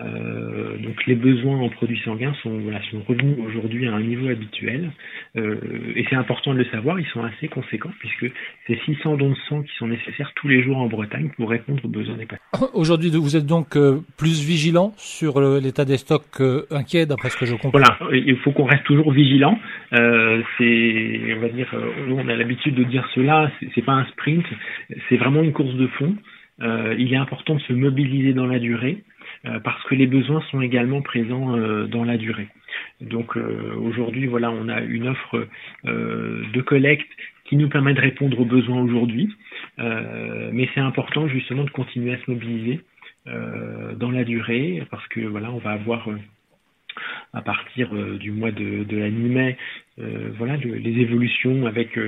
euh, 0.01 0.79
donc 0.79 1.05
les 1.07 1.15
besoins 1.15 1.59
en 1.59 1.69
produits 1.69 2.01
sanguins 2.05 2.35
sont, 2.43 2.59
voilà, 2.61 2.81
sont 2.91 3.03
revenus 3.07 3.37
aujourd'hui 3.47 3.87
à 3.87 3.93
un 3.93 4.03
niveau 4.03 4.29
habituel 4.29 4.91
euh, 5.37 5.57
et 5.95 6.07
c'est 6.09 6.17
important 6.17 6.55
de 6.55 6.59
le 6.59 6.65
savoir, 6.67 6.99
ils 6.99 7.07
sont 7.09 7.23
assez 7.23 7.49
conséquents 7.49 7.91
puisque 7.99 8.33
c'est 8.67 8.79
600 8.87 9.19
dons 9.19 9.31
de 9.31 9.37
sang 9.49 9.63
qui 9.63 9.73
sont 9.77 9.89
nécessaires 9.89 10.33
tous 10.35 10.49
les 10.49 10.63
jours 10.63 10.79
en 10.79 10.87
Bretagne 10.87 11.31
pour 11.37 11.51
répondre 11.51 11.85
aux 11.85 11.89
besoins 11.89 12.17
des 12.17 12.25
patients. 12.25 12.43
Aujourd'hui, 12.75 13.11
vous 13.11 13.37
êtes 13.37 13.47
donc 13.47 13.77
euh, 13.77 14.01
plus 14.17 14.43
vigilant 14.43 14.93
sur 14.97 15.41
l'état 15.61 15.85
des 15.85 15.99
stocks 15.99 16.41
inquiet 16.71 17.05
d'après 17.05 17.29
ce 17.29 17.37
que 17.37 17.47
je 17.47 17.53
comprends? 17.53 17.71
Voilà, 17.71 17.99
il 18.13 18.37
faut 18.39 18.53
qu'on 18.53 18.65
reste 18.65 18.85
toujours 18.85 19.13
vigilant. 19.13 19.59
c'est, 19.91 21.35
on 21.37 21.41
va 21.41 21.49
dire, 21.49 21.75
on 22.09 22.29
a 22.29 22.35
l'habitude 22.35 22.75
de 22.75 22.85
dire 22.85 23.07
cela, 23.15 23.51
c'est 23.75 23.85
pas 23.85 23.93
un 23.93 24.07
sprint, 24.07 24.45
c'est 25.09 25.17
vraiment 25.17 25.43
une 25.43 25.53
course 25.53 25.75
de 25.75 25.87
fond. 25.87 26.17
il 26.63 27.13
est 27.13 27.17
important 27.17 27.57
de 27.57 27.61
se 27.61 27.73
mobiliser 27.73 28.33
dans 28.33 28.47
la 28.47 28.59
durée. 28.59 29.05
Euh, 29.45 29.59
parce 29.59 29.83
que 29.85 29.97
les 29.97 30.07
besoins 30.07 30.41
sont 30.51 30.61
également 30.61 31.03
présents 31.03 31.57
euh, 31.57 31.87
dans 31.87 32.05
la 32.05 32.17
durée. 32.17 32.49
Donc 33.01 33.37
aujourd'hui, 33.37 34.27
voilà, 34.27 34.51
on 34.51 34.69
a 34.69 34.81
une 34.81 35.07
offre 35.07 35.47
de 35.85 36.61
collecte 36.63 37.09
qui 37.45 37.57
nous 37.57 37.69
permet 37.69 37.93
de 37.93 38.01
répondre 38.01 38.41
aux 38.41 38.47
besoins 38.47 38.81
aujourd'hui. 38.81 39.29
mais 39.79 40.69
c'est 40.73 40.81
important 40.81 41.29
justement 41.29 41.65
de 41.65 41.71
continuer 41.71 42.15
à 42.15 42.19
se 42.19 42.31
mobiliser 42.31 42.81
dans 43.27 44.11
la 44.11 44.25
durée 44.25 44.83
parce 44.91 45.07
que 45.09 45.21
voilà, 45.21 45.53
on 45.53 45.59
va 45.59 45.73
avoir 45.73 46.09
à 47.35 47.43
partir 47.43 47.93
du 48.19 48.31
mois 48.31 48.53
de, 48.53 48.85
de 48.85 48.97
mi-mai, 48.97 49.59
voilà, 50.39 50.57
les 50.57 51.01
évolutions 51.01 51.67
avec 51.67 51.99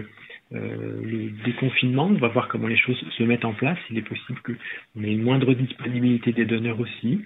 euh, 0.52 1.00
le 1.02 1.30
déconfinement, 1.44 2.06
on 2.06 2.14
va 2.14 2.28
voir 2.28 2.48
comment 2.48 2.68
les 2.68 2.76
choses 2.76 3.02
se 3.16 3.22
mettent 3.22 3.44
en 3.44 3.54
place. 3.54 3.78
Il 3.90 3.98
est 3.98 4.02
possible 4.02 4.40
qu'on 4.42 5.02
ait 5.02 5.12
une 5.12 5.22
moindre 5.22 5.54
disponibilité 5.54 6.32
des 6.32 6.44
donneurs 6.44 6.78
aussi. 6.78 7.22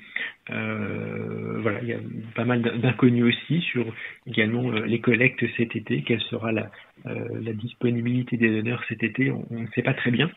Euh, 0.51 1.59
voilà, 1.61 1.81
il 1.83 1.89
y 1.89 1.93
a 1.93 1.99
pas 2.35 2.45
mal 2.45 2.63
d'inconnus 2.63 3.25
aussi 3.25 3.61
sur 3.61 3.93
également 4.27 4.71
euh, 4.71 4.87
les 4.87 5.01
collectes 5.01 5.45
cet 5.57 5.75
été. 5.75 6.03
Quelle 6.03 6.23
sera 6.23 6.53
la, 6.53 6.71
la 7.05 7.53
disponibilité 7.53 8.37
des 8.37 8.51
donneurs 8.51 8.83
cet 8.89 9.03
été? 9.03 9.31
On 9.31 9.47
ne 9.51 9.67
sait 9.75 9.83
pas 9.83 9.95
très 9.95 10.11
bien. 10.11 10.31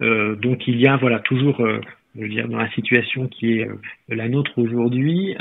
donc 0.00 0.66
il 0.66 0.80
y 0.80 0.86
a 0.86 0.96
voilà 0.96 1.20
toujours 1.20 1.66
je 2.16 2.20
veux 2.20 2.28
dire, 2.28 2.48
dans 2.48 2.58
la 2.58 2.70
situation 2.70 3.28
qui 3.28 3.58
est 3.58 3.68
la 4.08 4.28
nôtre 4.28 4.58
aujourd'hui, 4.58 5.36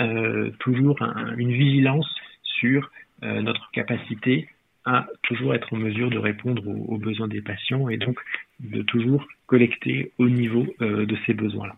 toujours 0.60 0.98
une 1.38 1.52
vigilance 1.52 2.10
sur 2.44 2.92
notre 3.22 3.70
capacité 3.72 4.48
à 4.86 5.08
toujours 5.24 5.56
être 5.56 5.74
en 5.74 5.78
mesure 5.78 6.10
de 6.10 6.18
répondre 6.18 6.64
aux, 6.68 6.98
besoins 6.98 7.28
des 7.28 7.42
patients 7.42 7.90
et 7.90 7.98
donc 7.98 8.18
de 8.60 8.82
toujours 8.82 9.26
collecter 9.48 10.12
au 10.18 10.28
niveau 10.28 10.66
euh, 10.82 11.06
de 11.06 11.18
ces 11.26 11.34
besoins-là. 11.34 11.76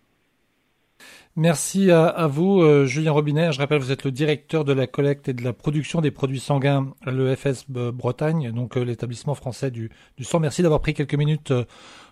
Merci 1.36 1.92
à, 1.92 2.28
vous, 2.28 2.62
euh, 2.62 2.86
Julien 2.86 3.12
Robinet. 3.12 3.52
Je 3.52 3.60
rappelle, 3.60 3.80
vous 3.80 3.92
êtes 3.92 4.06
le 4.06 4.12
directeur 4.12 4.64
de 4.64 4.72
la 4.72 4.88
collecte 4.88 5.28
et 5.28 5.34
de 5.34 5.44
la 5.44 5.52
production 5.52 6.00
des 6.00 6.10
produits 6.10 6.40
sanguins 6.40 6.94
à 7.06 7.12
l'EFS 7.12 7.70
Bretagne, 7.70 8.52
donc 8.54 8.78
euh, 8.78 8.86
l'établissement 8.86 9.36
français 9.36 9.70
du, 9.70 9.92
sang. 10.22 10.40
Merci 10.40 10.62
d'avoir 10.62 10.80
pris 10.80 10.94
quelques 10.94 11.16
minutes 11.16 11.54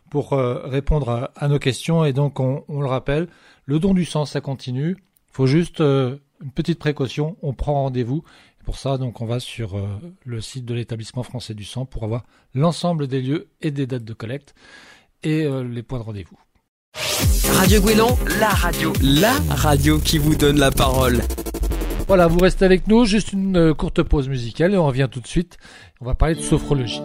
pour 0.10 0.32
répondre 0.32 1.32
à, 1.36 1.48
nos 1.48 1.58
questions. 1.58 2.06
Et 2.06 2.14
donc, 2.14 2.40
on, 2.40 2.66
on, 2.68 2.82
le 2.82 2.88
rappelle, 2.88 3.28
le 3.66 3.80
don 3.80 3.96
du 3.96 4.06
sang, 4.06 4.26
ça 4.26 4.42
continue. 4.42 4.98
Il 5.00 5.34
faut 5.34 5.48
juste 5.48 5.80
une 5.80 6.52
petite 6.54 6.78
précaution. 6.78 7.38
On 7.42 7.54
prend 7.54 7.74
rendez-vous 7.74 8.24
pour 8.64 8.78
ça, 8.78 8.98
donc, 8.98 9.22
on 9.22 9.26
va 9.26 9.40
sur 9.40 9.78
euh, 9.78 9.88
le 10.26 10.42
site 10.42 10.66
de 10.66 10.74
l'établissement 10.74 11.24
français 11.24 11.54
du 11.54 11.66
sang 11.66 11.86
pour 11.86 12.04
avoir 12.04 12.24
l'ensemble 12.56 13.08
des 13.08 13.22
lieux 13.22 13.50
et 13.62 13.72
des 13.72 13.86
dates 13.86 14.06
de 14.06 14.14
collecte 14.14 14.56
et 15.24 15.44
euh, 15.44 15.64
les 15.64 15.84
points 15.84 16.00
de 16.00 16.04
rendez-vous. 16.04 16.38
Radio 17.54 17.82
Guélan, 17.82 18.18
la 18.40 18.50
radio, 18.50 18.94
la 19.02 19.34
radio 19.50 20.00
qui 20.00 20.18
vous 20.18 20.36
donne 20.36 20.60
la 20.60 20.72
parole. 20.72 21.22
Voilà, 22.08 22.28
vous 22.28 22.40
restez 22.40 22.66
avec 22.66 22.88
nous, 22.88 23.06
juste 23.06 23.34
une 23.34 23.58
euh, 23.58 23.74
courte 23.74 24.04
pause 24.04 24.30
musicale 24.30 24.74
et 24.74 24.78
on 24.78 24.88
revient 24.88 25.08
tout 25.12 25.22
de 25.22 25.28
suite. 25.28 25.58
On 26.02 26.06
va 26.06 26.16
parler 26.16 26.36
de 26.36 26.42
sophrologie. 26.42 27.02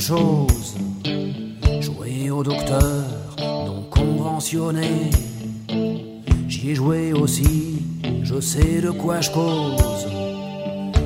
Chose 0.00 0.74
jouer 1.80 2.30
au 2.30 2.42
docteur 2.42 3.04
non 3.38 3.84
conventionné. 3.90 5.10
J'y 6.48 6.70
ai 6.70 6.74
joué 6.74 7.12
aussi, 7.12 7.82
je 8.22 8.40
sais 8.40 8.80
de 8.80 8.90
quoi 8.90 9.20
je 9.20 9.30
cause. 9.30 10.06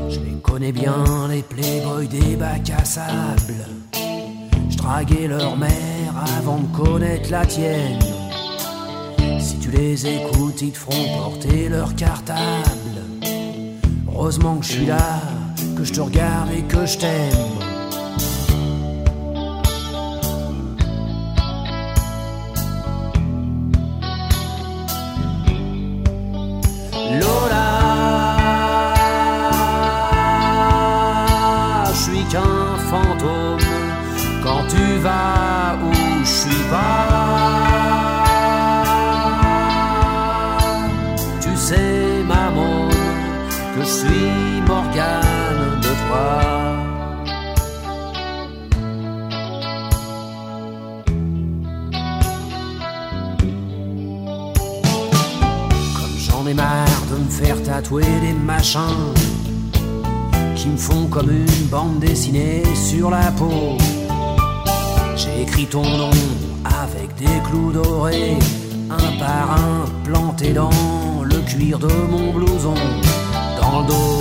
Je 0.09 0.21
les 0.21 0.37
connais 0.43 0.73
bien, 0.73 1.05
les 1.29 1.43
playboys 1.43 2.09
des 2.09 2.37
bacs 2.37 2.71
à 2.71 2.85
sable. 2.85 3.67
Je 4.69 4.77
draguais 4.77 5.29
leur 5.29 5.57
mère 5.57 6.25
avant 6.39 6.59
de 6.59 6.77
connaître 6.77 7.31
la 7.31 7.47
tienne. 7.47 7.99
Si 9.39 9.59
tu 9.59 9.71
les 9.71 10.07
écoutes, 10.07 10.63
ils 10.63 10.73
te 10.73 10.79
feront 10.79 11.19
porter 11.19 11.69
leur 11.69 11.95
cartable. 11.95 12.37
Heureusement 14.09 14.57
que 14.57 14.67
je 14.67 14.73
suis 14.73 14.87
là 14.87 15.21
que 15.77 15.85
je 15.85 15.93
te 15.93 16.01
regarde 16.01 16.51
et 16.53 16.63
que 16.63 16.85
je 16.85 16.99
t'aime. 16.99 17.70
Lola, 27.19 27.71
je 31.89 31.95
suis 31.95 32.25
qu'un 32.25 32.77
fantôme 32.91 33.59
quand 34.43 34.63
tu 34.69 34.99
vas 34.99 35.77
où 35.83 35.93
je 36.21 36.29
suis 36.29 36.65
pas. 36.71 37.09
Tu 41.41 41.57
sais, 41.57 42.23
maman, 42.27 42.89
que 43.75 43.83
je 43.83 43.89
suis 43.89 44.63
Morgane. 44.67 45.81
Comme 45.83 46.50
faire 57.41 57.63
tatouer 57.63 58.05
des 58.21 58.33
machins 58.33 59.15
qui 60.55 60.69
me 60.69 60.77
font 60.77 61.07
comme 61.07 61.31
une 61.31 61.67
bande 61.71 61.99
dessinée 61.99 62.63
sur 62.75 63.11
la 63.11 63.31
peau. 63.33 63.79
J'ai 65.17 65.43
écrit 65.43 65.67
ton 65.67 65.85
nom 65.85 66.11
avec 66.83 67.15
des 67.17 67.39
clous 67.47 67.73
dorés, 67.73 68.39
un 68.91 69.19
par 69.19 69.53
un 69.53 69.87
planté 70.05 70.53
dans 70.53 71.23
le 71.25 71.39
cuir 71.51 71.79
de 71.79 71.89
mon 72.11 72.33
blouson, 72.33 72.75
dans 73.61 73.81
le 73.81 73.87
dos. 73.87 74.19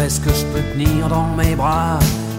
est-ce 0.00 0.20
que 0.20 0.30
je 0.30 0.44
peux 0.46 0.62
tenir 0.72 1.08
dans 1.08 1.26
mes 1.34 1.56
bras 1.56 1.98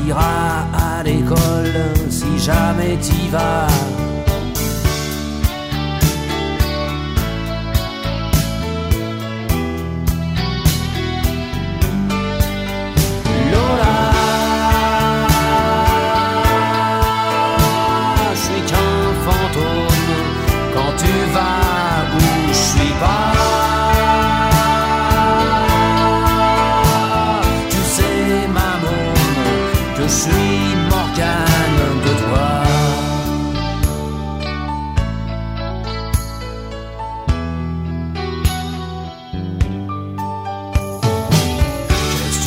quand 0.00 0.06
t'iras 0.06 0.66
à 0.72 1.02
l'école, 1.02 1.72
si 2.08 2.38
jamais 2.38 2.96
t'y 2.98 3.28
vas. 3.28 3.66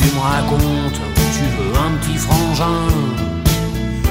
Tu 0.04 0.14
me 0.14 0.20
racontes 0.20 1.00
Tu 1.32 1.44
veux 1.56 1.74
un 1.78 1.92
petit 1.98 2.18
frangin. 2.18 2.88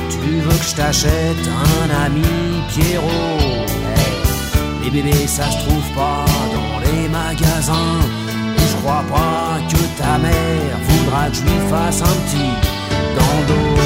Tu 0.09 0.39
veux 0.39 0.57
que 0.57 0.65
je 0.65 0.75
t'achète 0.75 1.45
un 1.47 2.05
ami 2.05 2.23
Pierrot. 2.69 3.65
Les 4.83 4.89
bébés 4.89 5.27
ça 5.27 5.49
se 5.49 5.57
trouve 5.65 5.89
pas 5.95 6.25
dans 6.57 6.79
les 6.85 7.07
magasins. 7.09 8.01
Je 8.57 8.75
crois 8.77 9.03
pas 9.09 9.59
que 9.69 10.01
ta 10.01 10.17
mère 10.17 10.77
voudra 10.87 11.29
que 11.29 11.35
je 11.35 11.41
lui 11.41 11.69
fasse 11.69 12.01
un 12.01 12.15
petit 12.25 12.53
dans 13.15 13.39
le 13.39 13.47
dos 13.47 13.83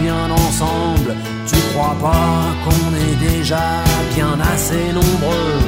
bien 0.00 0.30
ensemble. 0.30 1.16
Tu 1.46 1.56
crois 1.72 1.96
pas 2.00 2.54
qu'on 2.64 2.94
est 2.94 3.30
déjà 3.30 3.82
bien 4.14 4.38
assez 4.52 4.92
nombreux 4.92 5.60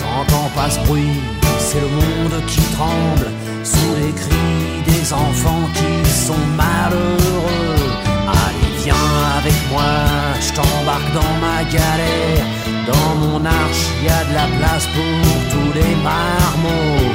T'entends 0.00 0.50
pas 0.54 0.70
ce 0.70 0.80
bruit, 0.86 1.20
c'est 1.58 1.80
le 1.80 1.88
monde 1.88 2.44
qui 2.46 2.60
tremble 2.76 3.28
sous 3.62 3.94
les 4.00 4.12
cris 4.12 4.82
des 4.86 5.12
enfants 5.12 5.68
qui 5.74 6.10
sont 6.10 6.44
malheureux. 6.56 7.90
Allez, 8.26 8.72
viens 8.84 9.08
avec 9.38 9.58
moi, 9.70 9.92
je 10.40 10.52
t'embarque 10.54 11.12
dans 11.14 11.34
ma 11.46 11.64
galère. 11.64 12.46
Dans 12.86 13.14
mon 13.22 13.44
arche, 13.44 13.84
y 14.02 14.08
a 14.08 14.24
de 14.24 14.34
la 14.34 14.46
place 14.58 14.86
pour 14.86 15.38
tous 15.52 15.72
les 15.78 15.94
marmots. 15.96 17.12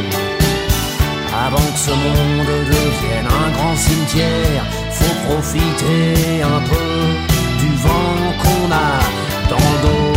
Avant 1.46 1.72
que 1.74 1.80
ce 1.80 1.92
monde 1.92 2.48
devienne 2.68 3.28
un 3.28 3.50
grand 3.52 3.76
cimetière, 3.76 4.64
faut 5.04 5.34
profiter 5.34 6.42
un 6.44 6.60
peu 6.70 6.86
du 7.60 7.76
vent 7.76 8.18
qu'on 8.42 8.72
a 8.72 9.50
dans 9.50 9.58
le 9.58 9.82
dos. 9.84 10.13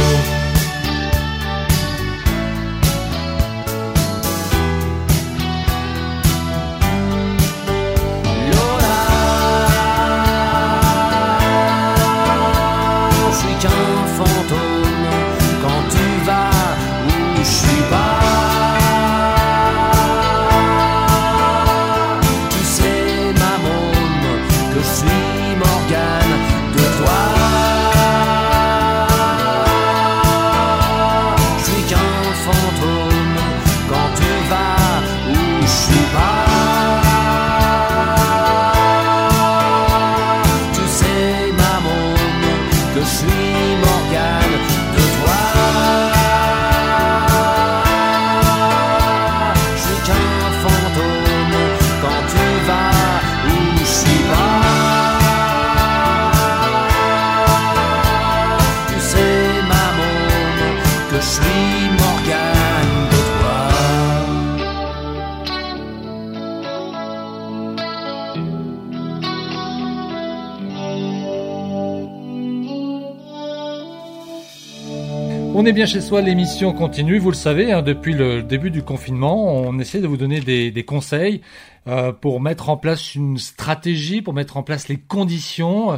Est 75.67 75.73
bien 75.73 75.87
chez 75.87 76.00
soi, 76.00 76.21
l'émission 76.21 76.73
continue, 76.73 77.19
vous 77.19 77.31
le 77.31 77.37
savez, 77.37 77.73
hein, 77.73 77.83
depuis 77.83 78.13
le 78.13 78.43
début 78.43 78.71
du 78.71 78.83
confinement, 78.83 79.52
on 79.52 79.81
essaie 79.81 80.00
de 80.00 80.07
vous 80.07 80.17
donner 80.17 80.39
des, 80.39 80.71
des 80.71 80.85
conseils 80.85 81.41
euh, 81.89 82.13
pour 82.13 82.41
mettre 82.41 82.69
en 82.69 82.76
place 82.76 83.17
une 83.17 83.37
stratégie, 83.37 84.23
pour 84.23 84.33
mettre 84.33 84.59
en 84.59 84.63
place 84.63 84.87
les 84.87 84.97
conditions, 84.97 85.93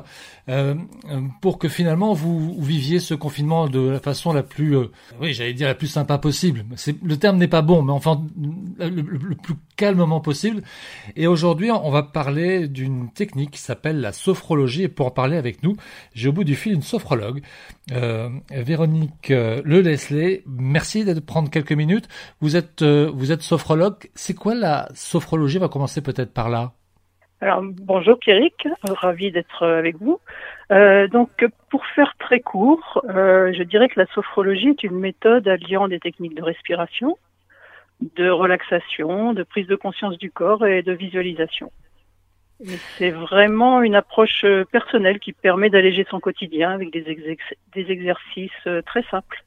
euh, 0.49 0.75
euh, 1.11 1.21
pour 1.43 1.59
que 1.59 1.69
finalement 1.69 2.15
vous, 2.15 2.57
viviez 2.63 2.99
ce 2.99 3.13
confinement 3.13 3.69
de 3.69 3.81
la 3.81 4.01
façon 4.01 4.33
la 4.33 4.43
plus, 4.43 4.75
euh, 4.75 4.91
oui, 5.21 5.35
j'allais 5.35 5.53
dire 5.53 5.69
la 5.69 5.75
plus 5.75 5.89
sympa 5.89 6.17
possible. 6.17 6.65
Le 7.03 7.17
terme 7.19 7.37
n'est 7.37 7.49
pas 7.49 7.63
bon, 7.63 7.83
mais 7.83 7.93
enfin 7.93 8.23
le 8.79 9.35
plus 9.35 9.55
calmement 9.79 10.21
possible. 10.21 10.62
Et 11.17 11.27
aujourd'hui, 11.27 11.71
on 11.71 11.91
va 11.91 12.03
parler 12.03 12.69
d'une 12.69 13.11
technique 13.11 13.53
qui 13.53 13.61
s'appelle 13.61 14.01
la 14.01 14.12
sophrologie. 14.12 14.83
Et 14.83 14.88
pour 14.88 15.07
en 15.07 15.11
parler 15.11 15.38
avec 15.38 15.62
nous, 15.62 15.77
j'ai 16.14 16.29
au 16.29 16.33
bout 16.33 16.45
du 16.45 16.57
fil 16.57 16.75
une 16.75 16.83
sophrologue, 16.83 17.41
euh, 17.93 18.29
Véronique 18.51 19.31
euh, 19.31 19.62
Le 19.64 19.81
Leslie. 19.81 20.43
Merci 20.47 21.05
de 21.07 21.19
prendre 21.21 21.49
quelques 21.49 21.73
minutes. 21.73 22.09
Vous 22.41 22.57
êtes, 22.57 22.83
euh, 22.83 23.11
vous 23.14 23.33
êtes 23.33 23.43
sophrologue. 23.43 24.11
C'est 24.14 24.35
quoi 24.35 24.55
la 24.55 24.88
sophrologie? 24.95 25.59
On 25.59 25.62
va 25.62 25.69
commencer 25.69 26.03
peut-être 26.03 26.35
par 26.35 26.51
là. 26.51 26.73
Alors 27.41 27.62
bonjour 27.62 28.19
Pierrick, 28.19 28.67
ravi 28.83 29.31
d'être 29.31 29.64
avec 29.64 29.97
vous. 30.01 30.19
Euh, 30.73 31.07
donc 31.07 31.31
pour 31.71 31.87
faire 31.95 32.14
très 32.19 32.41
court, 32.41 33.01
euh, 33.09 33.53
je 33.57 33.62
dirais 33.62 33.88
que 33.88 34.01
la 34.01 34.07
sophrologie 34.07 34.71
est 34.71 34.83
une 34.83 34.99
méthode 34.99 35.47
alliant 35.47 35.87
des 35.87 36.01
techniques 36.01 36.35
de 36.35 36.43
respiration, 36.43 37.17
de 38.01 38.29
relaxation, 38.29 39.33
de 39.33 39.43
prise 39.43 39.67
de 39.67 39.77
conscience 39.77 40.19
du 40.19 40.31
corps 40.31 40.67
et 40.67 40.83
de 40.83 40.93
visualisation. 40.93 41.73
C'est 42.97 43.11
vraiment 43.11 43.83
une 43.83 43.95
approche 43.95 44.45
euh, 44.45 44.65
personnelle 44.65 45.21
qui 45.21 45.33
permet 45.33 45.71
d'alléger 45.71 46.05
son 46.11 46.19
quotidien 46.19 46.71
avec 46.73 46.91
des, 46.93 47.05
exerc- 47.05 47.55
des 47.73 47.91
exercices 47.91 48.51
euh, 48.67 48.83
très 48.83 49.05
simples, 49.11 49.45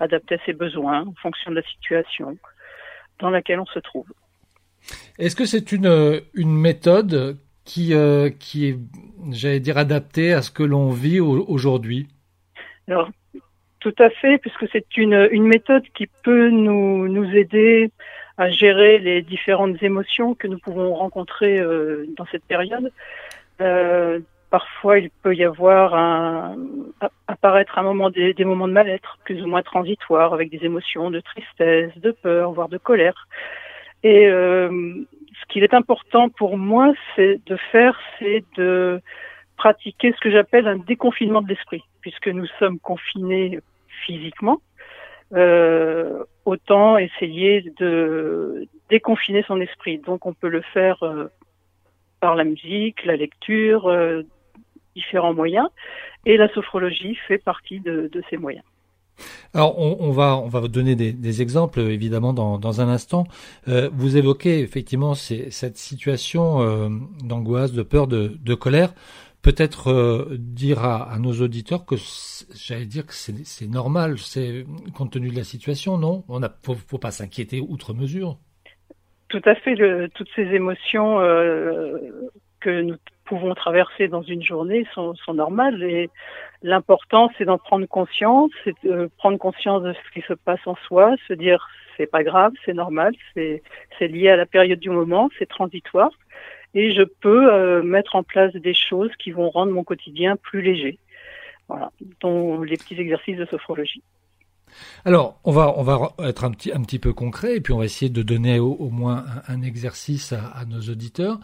adaptés 0.00 0.34
à 0.34 0.38
ses 0.44 0.52
besoins 0.52 1.06
en 1.06 1.14
fonction 1.22 1.50
de 1.50 1.56
la 1.56 1.62
situation 1.62 2.36
dans 3.20 3.30
laquelle 3.30 3.60
on 3.60 3.66
se 3.66 3.78
trouve. 3.78 4.06
Est-ce 5.18 5.36
que 5.36 5.46
c'est 5.46 5.72
une, 5.72 5.86
euh, 5.86 6.20
une 6.34 6.54
méthode 6.54 7.38
qui, 7.64 7.94
euh, 7.94 8.28
qui 8.28 8.66
est, 8.66 8.78
j'allais 9.30 9.60
dire, 9.60 9.78
adaptée 9.78 10.32
à 10.32 10.42
ce 10.42 10.50
que 10.50 10.62
l'on 10.62 10.90
vit 10.90 11.20
au- 11.20 11.46
aujourd'hui? 11.46 12.08
Alors, 12.88 13.10
tout 13.82 13.94
à 13.98 14.10
fait, 14.10 14.38
puisque 14.38 14.66
c'est 14.70 14.96
une, 14.96 15.28
méthode 15.42 15.84
qui 15.94 16.06
peut 16.22 16.48
nous, 16.50 17.24
aider 17.34 17.90
à 18.38 18.48
gérer 18.48 18.98
les 18.98 19.22
différentes 19.22 19.82
émotions 19.82 20.34
que 20.34 20.46
nous 20.46 20.58
pouvons 20.58 20.94
rencontrer 20.94 21.58
euh, 21.58 22.06
dans 22.16 22.24
cette 22.26 22.44
période. 22.44 22.92
Euh, 23.60 24.20
parfois, 24.50 25.00
il 25.00 25.10
peut 25.22 25.34
y 25.34 25.44
avoir 25.44 26.54
apparaître 27.26 27.78
un 27.78 27.82
moment 27.82 28.10
des, 28.10 28.34
des 28.34 28.44
moments 28.44 28.68
de 28.68 28.72
mal-être, 28.72 29.18
plus 29.24 29.42
ou 29.42 29.46
moins 29.48 29.62
transitoires, 29.62 30.32
avec 30.32 30.50
des 30.50 30.64
émotions 30.64 31.10
de 31.10 31.20
tristesse, 31.20 31.92
de 31.96 32.12
peur, 32.12 32.52
voire 32.52 32.68
de 32.68 32.78
colère. 32.78 33.26
Et 34.04 34.26
euh, 34.26 34.94
ce 35.40 35.52
qu'il 35.52 35.64
est 35.64 35.74
important 35.74 36.28
pour 36.28 36.56
moi, 36.56 36.92
c'est 37.16 37.40
de 37.46 37.56
faire, 37.72 37.98
c'est 38.18 38.44
de 38.56 39.00
pratiquer 39.56 40.12
ce 40.12 40.20
que 40.20 40.30
j'appelle 40.30 40.68
un 40.68 40.76
déconfinement 40.76 41.42
de 41.42 41.48
l'esprit, 41.48 41.82
puisque 42.00 42.28
nous 42.28 42.46
sommes 42.58 42.78
confinés 42.78 43.60
physiquement. 44.06 44.60
Euh, 45.34 46.24
autant 46.44 46.98
essayer 46.98 47.64
de 47.80 48.68
déconfiner 48.90 49.42
son 49.46 49.60
esprit. 49.62 49.98
Donc 49.98 50.26
on 50.26 50.34
peut 50.34 50.48
le 50.48 50.60
faire 50.74 51.02
euh, 51.04 51.30
par 52.20 52.34
la 52.34 52.44
musique, 52.44 53.04
la 53.06 53.16
lecture, 53.16 53.86
euh, 53.86 54.22
différents 54.94 55.32
moyens, 55.32 55.68
et 56.26 56.36
la 56.36 56.52
sophrologie 56.52 57.14
fait 57.26 57.38
partie 57.38 57.80
de, 57.80 58.10
ces 58.28 58.36
moyens. 58.36 58.64
Alors, 59.54 59.78
on, 59.78 60.10
va 60.10 60.36
on 60.36 60.48
va 60.48 60.60
vous 60.60 60.68
donner 60.68 60.94
des, 60.96 61.42
exemples 61.42 61.80
évidemment 61.80 62.32
dans, 62.32 62.80
un 62.80 62.88
instant. 62.88 63.24
Vous 63.66 64.16
évoquez 64.16 64.60
effectivement 64.60 65.14
cette 65.14 65.76
situation 65.76 66.90
d'angoisse, 67.22 67.72
de 67.72 67.82
peur, 67.82 68.06
de 68.06 68.54
colère. 68.54 68.92
Peut-être 69.42 69.90
euh, 69.90 70.36
dire 70.38 70.84
à, 70.84 71.18
nos 71.18 71.32
auditeurs 71.32 71.84
que 71.84 71.96
j'allais 72.54 72.86
dire 72.86 73.04
que 73.04 73.12
c'est 73.12 73.66
normal, 73.66 74.18
c'est 74.18 74.64
compte 74.96 75.12
tenu 75.12 75.30
de 75.30 75.36
la 75.36 75.42
situation, 75.42 75.98
non? 75.98 76.22
On 76.28 76.42
a 76.44 76.48
faut, 76.62 76.98
pas 76.98 77.10
s'inquiéter 77.10 77.60
outre 77.60 77.92
mesure. 77.92 78.38
Tout 79.28 79.42
à 79.44 79.56
fait, 79.56 79.74
toutes 80.14 80.28
ces 80.36 80.42
émotions 80.54 81.18
euh, 81.20 81.98
que 82.60 82.82
nous 82.82 82.96
pouvons 83.24 83.54
traverser 83.54 84.06
dans 84.06 84.22
une 84.22 84.42
journée 84.42 84.86
sont, 84.94 85.14
sont 85.16 85.34
normales 85.34 85.82
et 85.82 86.10
l'important 86.62 87.30
c'est 87.36 87.44
d'en 87.44 87.58
prendre 87.58 87.86
conscience, 87.86 88.50
c'est 88.62 88.74
de 88.84 89.10
prendre 89.16 89.38
conscience 89.38 89.82
de 89.82 89.92
ce 89.92 90.12
qui 90.12 90.24
se 90.26 90.34
passe 90.34 90.64
en 90.66 90.76
soi, 90.86 91.14
se 91.26 91.32
dire 91.32 91.66
c'est 91.96 92.06
pas 92.06 92.22
grave, 92.22 92.52
c'est 92.64 92.74
normal, 92.74 93.14
c'est 93.34 93.62
lié 94.00 94.28
à 94.28 94.36
la 94.36 94.46
période 94.46 94.78
du 94.78 94.90
moment, 94.90 95.30
c'est 95.38 95.48
transitoire 95.48 96.12
et 96.74 96.92
je 96.92 97.02
peux 97.02 97.52
euh, 97.52 97.82
mettre 97.82 98.16
en 98.16 98.22
place 98.22 98.52
des 98.54 98.74
choses 98.74 99.10
qui 99.18 99.30
vont 99.30 99.50
rendre 99.50 99.72
mon 99.72 99.84
quotidien 99.84 100.36
plus 100.36 100.62
léger. 100.62 100.98
Voilà, 101.68 101.90
dont 102.20 102.62
les 102.62 102.76
petits 102.76 103.00
exercices 103.00 103.36
de 103.36 103.46
sophrologie. 103.46 104.02
Alors, 105.04 105.38
on 105.44 105.52
va, 105.52 105.74
on 105.76 105.82
va 105.82 106.12
être 106.24 106.44
un 106.44 106.50
petit, 106.50 106.72
un 106.72 106.82
petit 106.82 106.98
peu 106.98 107.12
concret 107.12 107.56
et 107.56 107.60
puis 107.60 107.72
on 107.72 107.78
va 107.78 107.84
essayer 107.84 108.10
de 108.10 108.22
donner 108.22 108.58
au, 108.58 108.88
moins 108.90 109.24
un, 109.48 109.62
exercice 109.62 110.32
à, 110.32 110.64
nos 110.66 110.80
auditeurs. 110.80 111.38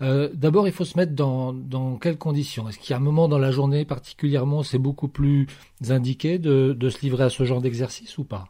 Euh, 0.00 0.28
D'abord, 0.34 0.66
il 0.66 0.72
faut 0.72 0.84
se 0.84 0.98
mettre 0.98 1.14
dans, 1.14 1.52
dans 1.52 1.96
quelles 1.96 2.18
conditions? 2.18 2.68
Est-ce 2.68 2.78
qu'il 2.78 2.90
y 2.90 2.94
a 2.94 2.96
un 2.96 3.00
moment 3.00 3.28
dans 3.28 3.38
la 3.38 3.50
journée 3.50 3.84
particulièrement, 3.84 4.62
c'est 4.62 4.78
beaucoup 4.78 5.08
plus 5.08 5.46
indiqué 5.90 6.38
de, 6.38 6.72
de 6.72 6.88
se 6.88 7.02
livrer 7.02 7.24
à 7.24 7.30
ce 7.30 7.44
genre 7.44 7.60
d'exercice 7.60 8.18
ou 8.18 8.24
pas? 8.24 8.44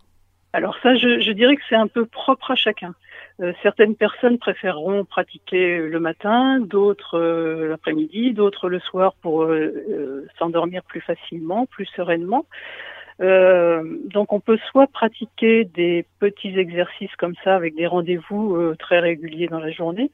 Alors 0.53 0.77
ça, 0.83 0.95
je, 0.95 1.21
je 1.21 1.33
dirais 1.33 1.57
que 1.57 1.63
c'est 1.69 1.77
un 1.77 1.89
peu 1.89 2.05
propre 2.07 2.51
à 2.51 2.55
chacun. 2.55 2.95
Euh, 3.43 3.53
certaines 3.63 3.97
personnes 3.97 4.39
préféreront 4.39 5.05
pratiquer 5.05 5.79
le 5.79 5.99
matin, 5.99 6.61
d'autres 6.61 7.19
euh, 7.19 7.69
l'après-midi, 7.69 8.35
d'autres 8.35 8.69
le 8.69 8.79
soir 8.79 9.15
pour 9.21 9.43
euh, 9.43 10.27
s'endormir 10.39 10.85
plus 10.85 11.01
facilement, 11.01 11.67
plus 11.67 11.87
sereinement. 11.97 12.47
Donc 13.21 14.33
on 14.33 14.41
peut 14.41 14.59
soit 14.71 14.89
pratiquer 14.89 15.65
des 15.65 16.05
petits 16.19 16.59
exercices 16.59 17.15
comme 17.19 17.35
ça 17.45 17.55
avec 17.55 17.77
des 17.77 17.87
rendez-vous 17.87 18.75
très 18.81 18.99
réguliers 18.99 19.47
dans 19.47 19.61
la 19.61 19.71
journée, 19.71 20.11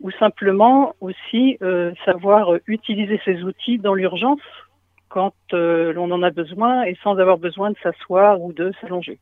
ou 0.00 0.10
simplement 0.10 0.96
aussi 1.00 1.56
savoir 2.04 2.54
utiliser 2.66 3.20
ces 3.24 3.44
outils 3.44 3.78
dans 3.78 3.94
l'urgence 3.94 4.40
quand 5.08 5.34
l'on 5.52 6.10
en 6.10 6.22
a 6.24 6.30
besoin 6.30 6.82
et 6.82 6.96
sans 7.04 7.18
avoir 7.18 7.38
besoin 7.38 7.70
de 7.70 7.76
s'asseoir 7.80 8.40
ou 8.40 8.52
de 8.52 8.72
s'allonger. 8.80 9.20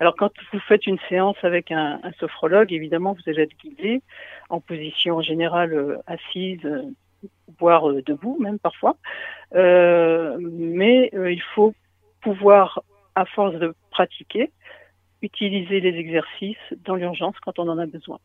Alors 0.00 0.14
quand 0.16 0.30
vous 0.52 0.60
faites 0.60 0.86
une 0.86 0.98
séance 1.08 1.36
avec 1.42 1.72
un, 1.72 2.00
un, 2.02 2.12
sophrologue, 2.12 2.72
évidemment 2.72 3.14
vous 3.14 3.30
allez 3.30 3.42
être 3.42 3.56
guidé 3.58 4.02
en 4.48 4.60
position 4.60 5.20
générale 5.22 6.00
assise, 6.06 6.66
voire 7.58 7.92
debout 8.06 8.38
même 8.40 8.58
parfois. 8.58 8.96
mais 9.52 11.10
il 11.12 11.42
faut 11.54 11.74
pouvoir, 12.20 12.82
à 13.14 13.24
force 13.24 13.54
de 13.56 13.74
pratiquer, 13.90 14.50
utiliser 15.22 15.80
les 15.80 15.98
exercices 15.98 16.56
dans 16.84 16.94
l'urgence 16.94 17.34
quand 17.40 17.58
on 17.58 17.68
en 17.68 17.78
a 17.78 17.86
besoin. 17.86 18.18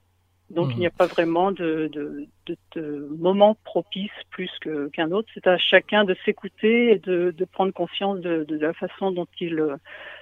Donc 0.50 0.72
il 0.72 0.80
n'y 0.80 0.86
a 0.86 0.90
mmh. 0.90 0.98
pas 0.98 1.08
vraiment 1.08 1.52
de, 1.52 1.90
de, 1.92 2.28
de, 2.46 2.58
de 2.76 3.08
moment 3.18 3.58
propice 3.64 4.12
plus 4.30 4.52
qu'un 4.92 5.12
autre. 5.12 5.28
C'est 5.34 5.48
à 5.48 5.58
chacun 5.58 6.04
de 6.04 6.16
s'écouter 6.26 6.92
et 6.92 7.00
de, 7.00 7.34
de, 7.36 7.46
prendre 7.46 7.74
conscience 7.74 8.20
de, 8.20 8.46
la 8.50 8.74
façon 8.74 9.12
dont 9.12 9.28
il, 9.40 9.60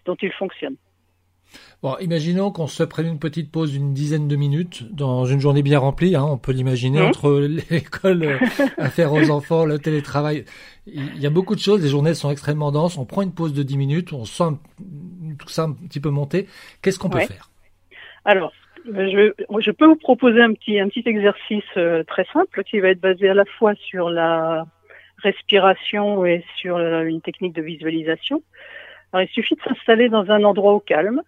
dont 0.05 0.15
il 0.21 0.31
fonctionne. 0.31 0.77
Bon, 1.83 1.95
imaginons 1.99 2.51
qu'on 2.51 2.67
se 2.67 2.83
prenne 2.83 3.07
une 3.07 3.19
petite 3.19 3.51
pause 3.51 3.71
d'une 3.71 3.93
dizaine 3.93 4.27
de 4.27 4.35
minutes 4.35 4.83
dans 4.93 5.25
une 5.25 5.39
journée 5.39 5.63
bien 5.63 5.79
remplie. 5.79 6.15
Hein, 6.15 6.23
on 6.23 6.37
peut 6.37 6.51
l'imaginer 6.51 6.99
mmh. 6.99 7.05
entre 7.05 7.39
l'école 7.71 8.23
euh, 8.23 8.37
à 8.77 8.89
faire 8.89 9.11
aux 9.11 9.31
enfants, 9.31 9.65
le 9.65 9.79
télétravail. 9.79 10.45
Il 10.85 11.17
y 11.19 11.25
a 11.25 11.31
beaucoup 11.31 11.55
de 11.55 11.59
choses. 11.59 11.81
Les 11.81 11.89
journées 11.89 12.13
sont 12.13 12.29
extrêmement 12.29 12.71
denses. 12.71 12.97
On 12.97 13.05
prend 13.05 13.23
une 13.23 13.33
pause 13.33 13.53
de 13.53 13.63
10 13.63 13.77
minutes. 13.77 14.13
On 14.13 14.25
sent 14.25 14.57
tout 15.39 15.49
ça 15.49 15.63
un 15.63 15.73
petit 15.73 15.99
peu 15.99 16.09
monter. 16.09 16.47
Qu'est-ce 16.81 16.99
qu'on 16.99 17.09
peut 17.09 17.19
faire? 17.19 17.49
Alors, 18.25 18.53
je, 18.85 19.33
je, 19.59 19.71
peux 19.71 19.85
vous 19.85 19.95
proposer 19.95 20.41
un 20.41 20.53
petit, 20.53 20.79
un 20.79 20.87
petit 20.87 21.03
exercice 21.07 21.63
euh, 21.77 22.03
très 22.03 22.25
simple 22.31 22.63
qui 22.63 22.79
va 22.79 22.89
être 22.89 23.01
basé 23.01 23.29
à 23.29 23.33
la 23.33 23.45
fois 23.45 23.73
sur 23.75 24.09
la 24.09 24.65
respiration 25.23 26.25
et 26.25 26.43
sur 26.57 26.77
une 26.77 27.21
technique 27.21 27.53
de 27.53 27.61
visualisation. 27.61 28.43
Alors, 29.13 29.27
il 29.27 29.33
suffit 29.33 29.55
de 29.55 29.61
s'installer 29.61 30.09
dans 30.09 30.29
un 30.31 30.43
endroit 30.43 30.73
au 30.73 30.79
calme, 30.79 31.21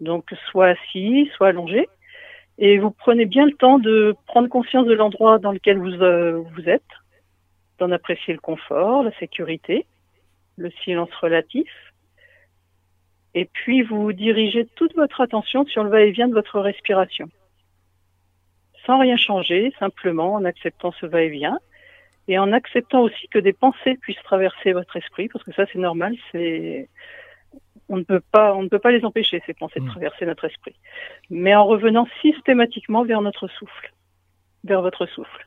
donc 0.00 0.30
soit 0.50 0.68
assis, 0.68 1.30
soit 1.36 1.48
allongé, 1.48 1.88
et 2.58 2.78
vous 2.78 2.90
prenez 2.90 3.24
bien 3.24 3.46
le 3.46 3.52
temps 3.52 3.78
de 3.78 4.14
prendre 4.26 4.48
conscience 4.48 4.86
de 4.86 4.92
l'endroit 4.92 5.38
dans 5.38 5.52
lequel 5.52 5.78
vous, 5.78 6.02
euh, 6.02 6.42
vous 6.54 6.68
êtes, 6.68 6.82
d'en 7.78 7.90
apprécier 7.90 8.34
le 8.34 8.40
confort, 8.40 9.02
la 9.02 9.12
sécurité, 9.18 9.86
le 10.56 10.70
silence 10.84 11.12
relatif, 11.20 11.70
et 13.34 13.46
puis 13.46 13.82
vous 13.82 14.12
dirigez 14.12 14.66
toute 14.76 14.94
votre 14.94 15.20
attention 15.20 15.64
sur 15.66 15.84
le 15.84 15.90
va-et-vient 15.90 16.28
de 16.28 16.34
votre 16.34 16.60
respiration, 16.60 17.28
sans 18.84 18.98
rien 18.98 19.16
changer, 19.16 19.72
simplement 19.78 20.34
en 20.34 20.44
acceptant 20.44 20.92
ce 20.92 21.06
va-et-vient, 21.06 21.58
et 22.28 22.38
en 22.38 22.52
acceptant 22.52 23.00
aussi 23.00 23.28
que 23.28 23.38
des 23.38 23.52
pensées 23.52 23.96
puissent 23.96 24.22
traverser 24.22 24.72
votre 24.72 24.96
esprit, 24.96 25.28
parce 25.28 25.44
que 25.44 25.52
ça 25.52 25.64
c'est 25.72 25.78
normal, 25.78 26.14
c'est 26.32 26.88
on 27.90 27.96
ne 27.96 28.04
peut 28.04 28.22
pas, 28.32 28.54
on 28.54 28.62
ne 28.62 28.68
peut 28.68 28.78
pas 28.78 28.92
les 28.92 29.04
empêcher 29.04 29.42
ces 29.44 29.52
pensées 29.52 29.80
de 29.80 29.84
hmm. 29.84 29.90
traverser 29.90 30.24
notre 30.24 30.44
esprit, 30.44 30.76
mais 31.28 31.54
en 31.54 31.66
revenant 31.66 32.06
systématiquement 32.22 33.04
vers 33.04 33.20
notre 33.20 33.48
souffle, 33.48 33.92
vers 34.64 34.80
votre 34.80 35.06
souffle. 35.06 35.46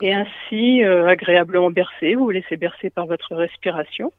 Et 0.00 0.14
ainsi, 0.14 0.84
euh, 0.84 1.06
agréablement 1.06 1.70
bercé, 1.70 2.14
vous 2.14 2.24
vous 2.24 2.30
laissez 2.30 2.56
bercer 2.56 2.90
par 2.90 3.06
votre 3.06 3.34
respiration, 3.34 4.12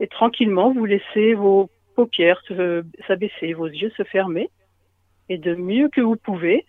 et 0.00 0.06
tranquillement, 0.06 0.72
vous 0.72 0.84
laissez 0.84 1.34
vos 1.34 1.70
paupières 1.94 2.42
s'abaisser, 3.06 3.52
vos 3.52 3.66
yeux 3.66 3.92
se 3.96 4.04
fermer, 4.04 4.48
et 5.28 5.38
de 5.38 5.54
mieux 5.54 5.88
que 5.88 6.00
vous 6.00 6.16
pouvez, 6.16 6.64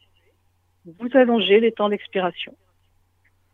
vous 0.85 1.09
allongez 1.13 1.59
les 1.59 1.71
temps 1.71 1.89
d'expiration. 1.89 2.55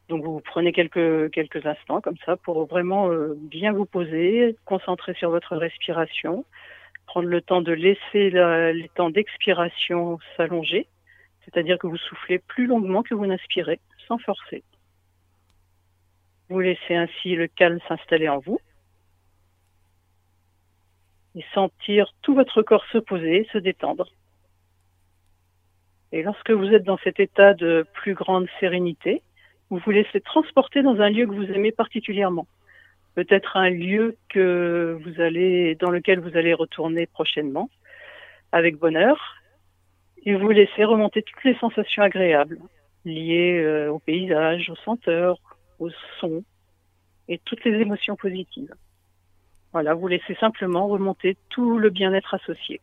Donc 0.09 0.23
vous 0.25 0.41
prenez 0.41 0.71
quelques 0.71 1.31
quelques 1.31 1.63
instants 1.67 2.01
comme 2.01 2.17
ça 2.25 2.35
pour 2.35 2.65
vraiment 2.65 3.11
euh, 3.11 3.35
bien 3.37 3.71
vous 3.71 3.85
poser, 3.85 4.55
concentrer 4.65 5.13
sur 5.13 5.29
votre 5.29 5.55
respiration, 5.55 6.45
prendre 7.05 7.27
le 7.27 7.41
temps 7.41 7.61
de 7.61 7.71
laisser 7.71 8.31
les 8.31 8.89
temps 8.95 9.11
d'expiration 9.11 10.17
s'allonger, 10.35 10.87
c'est-à-dire 11.45 11.77
que 11.77 11.85
vous 11.85 11.97
soufflez 11.97 12.39
plus 12.39 12.65
longuement 12.65 13.03
que 13.03 13.13
vous 13.13 13.27
n'inspirez, 13.27 13.79
sans 14.07 14.17
forcer. 14.17 14.63
Vous 16.49 16.59
laissez 16.59 16.95
ainsi 16.95 17.35
le 17.35 17.47
calme 17.47 17.79
s'installer 17.87 18.29
en 18.29 18.39
vous 18.39 18.59
et 21.35 21.45
sentir 21.53 22.11
tout 22.23 22.33
votre 22.33 22.63
corps 22.63 22.85
se 22.91 22.97
poser, 22.97 23.47
se 23.53 23.59
détendre. 23.59 24.09
Et 26.11 26.23
lorsque 26.23 26.49
vous 26.49 26.65
êtes 26.73 26.83
dans 26.83 26.97
cet 27.03 27.19
état 27.19 27.53
de 27.53 27.85
plus 27.93 28.15
grande 28.15 28.47
sérénité, 28.59 29.21
vous 29.69 29.79
vous 29.85 29.91
laissez 29.91 30.21
transporter 30.21 30.81
dans 30.81 30.99
un 30.99 31.09
lieu 31.09 31.25
que 31.25 31.33
vous 31.33 31.51
aimez 31.51 31.71
particulièrement. 31.71 32.47
Peut-être 33.15 33.57
un 33.57 33.69
lieu 33.69 34.17
que 34.29 34.97
vous 35.03 35.21
allez, 35.21 35.75
dans 35.75 35.89
lequel 35.89 36.19
vous 36.19 36.37
allez 36.37 36.53
retourner 36.53 37.05
prochainement, 37.05 37.69
avec 38.51 38.77
bonheur, 38.77 39.35
et 40.25 40.35
vous 40.35 40.49
laissez 40.49 40.83
remonter 40.83 41.21
toutes 41.21 41.43
les 41.43 41.55
sensations 41.55 42.03
agréables 42.03 42.59
liées 43.05 43.59
euh, 43.59 43.91
au 43.91 43.99
paysage, 43.99 44.69
aux 44.69 44.75
senteurs, 44.77 45.37
aux 45.79 45.89
sons 46.19 46.43
et 47.27 47.39
toutes 47.45 47.63
les 47.63 47.79
émotions 47.79 48.15
positives. 48.15 48.73
Voilà, 49.71 49.93
vous 49.93 50.07
laissez 50.07 50.35
simplement 50.35 50.87
remonter 50.87 51.37
tout 51.49 51.77
le 51.77 51.89
bien-être 51.89 52.33
associé. 52.33 52.81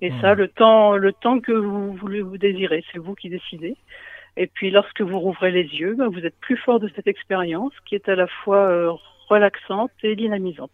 Et 0.00 0.10
ça, 0.20 0.34
mmh. 0.34 0.38
le 0.38 0.48
temps, 0.48 0.96
le 0.96 1.12
temps 1.12 1.40
que 1.40 1.52
vous 1.52 1.92
voulez 1.94 2.20
vous 2.20 2.38
désirez, 2.38 2.84
c'est 2.90 2.98
vous 2.98 3.14
qui 3.14 3.28
décidez. 3.28 3.76
Et 4.36 4.46
puis 4.46 4.70
lorsque 4.70 5.00
vous 5.00 5.18
rouvrez 5.18 5.50
les 5.50 5.62
yeux, 5.62 5.94
ben, 5.94 6.08
vous 6.08 6.24
êtes 6.26 6.38
plus 6.40 6.56
fort 6.56 6.80
de 6.80 6.90
cette 6.96 7.06
expérience 7.06 7.72
qui 7.86 7.94
est 7.94 8.08
à 8.08 8.16
la 8.16 8.26
fois 8.26 8.68
euh, 8.68 8.92
relaxante 9.28 9.92
et 10.02 10.16
dynamisante. 10.16 10.70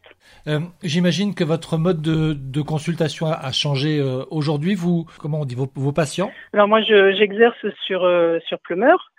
Euh, 0.46 0.60
J'imagine 0.82 1.34
que 1.34 1.44
votre 1.44 1.76
mode 1.76 2.02
de, 2.02 2.32
de 2.34 2.62
consultation 2.62 3.26
a, 3.26 3.52
changé 3.52 3.98
euh, 3.98 4.24
aujourd'hui. 4.30 4.74
Vous, 4.74 5.06
comment 5.18 5.40
on 5.40 5.44
dit, 5.44 5.54
vos, 5.54 5.70
vos 5.74 5.92
patients? 5.92 6.30
Alors 6.52 6.68
moi, 6.68 6.80
j'exerce 6.82 7.64
sur 7.86 8.04
euh, 8.04 8.38
sur 8.46 8.58
Plumeur. 8.60 9.12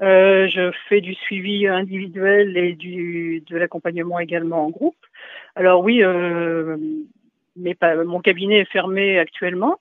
je 0.00 0.72
fais 0.88 1.00
du 1.00 1.14
suivi 1.14 1.66
individuel 1.66 2.56
et 2.56 2.74
du 2.74 3.42
de 3.48 3.56
l'accompagnement 3.56 4.18
également 4.18 4.66
en 4.66 4.70
groupe. 4.70 4.96
Alors 5.54 5.82
oui, 5.82 6.02
mais 7.56 7.74
pas, 7.74 8.04
mon 8.04 8.20
cabinet 8.20 8.60
est 8.60 8.70
fermé 8.70 9.18
actuellement. 9.18 9.78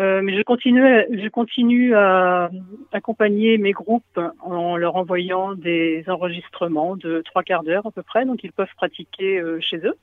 Euh, 0.00 0.22
mais 0.22 0.34
je 0.36 0.42
continue, 0.42 0.82
je 0.82 1.28
continue 1.28 1.94
à 1.94 2.50
accompagner 2.92 3.58
mes 3.58 3.72
groupes 3.72 4.20
en 4.40 4.76
leur 4.76 4.96
envoyant 4.96 5.54
des 5.54 6.04
enregistrements 6.08 6.96
de 6.96 7.20
trois 7.26 7.42
quarts 7.42 7.62
d'heure 7.62 7.86
à 7.86 7.90
peu 7.90 8.02
près, 8.02 8.24
donc 8.24 8.42
ils 8.42 8.52
peuvent 8.52 8.74
pratiquer 8.76 9.38
euh, 9.38 9.60
chez 9.60 9.76
eux. 9.78 9.96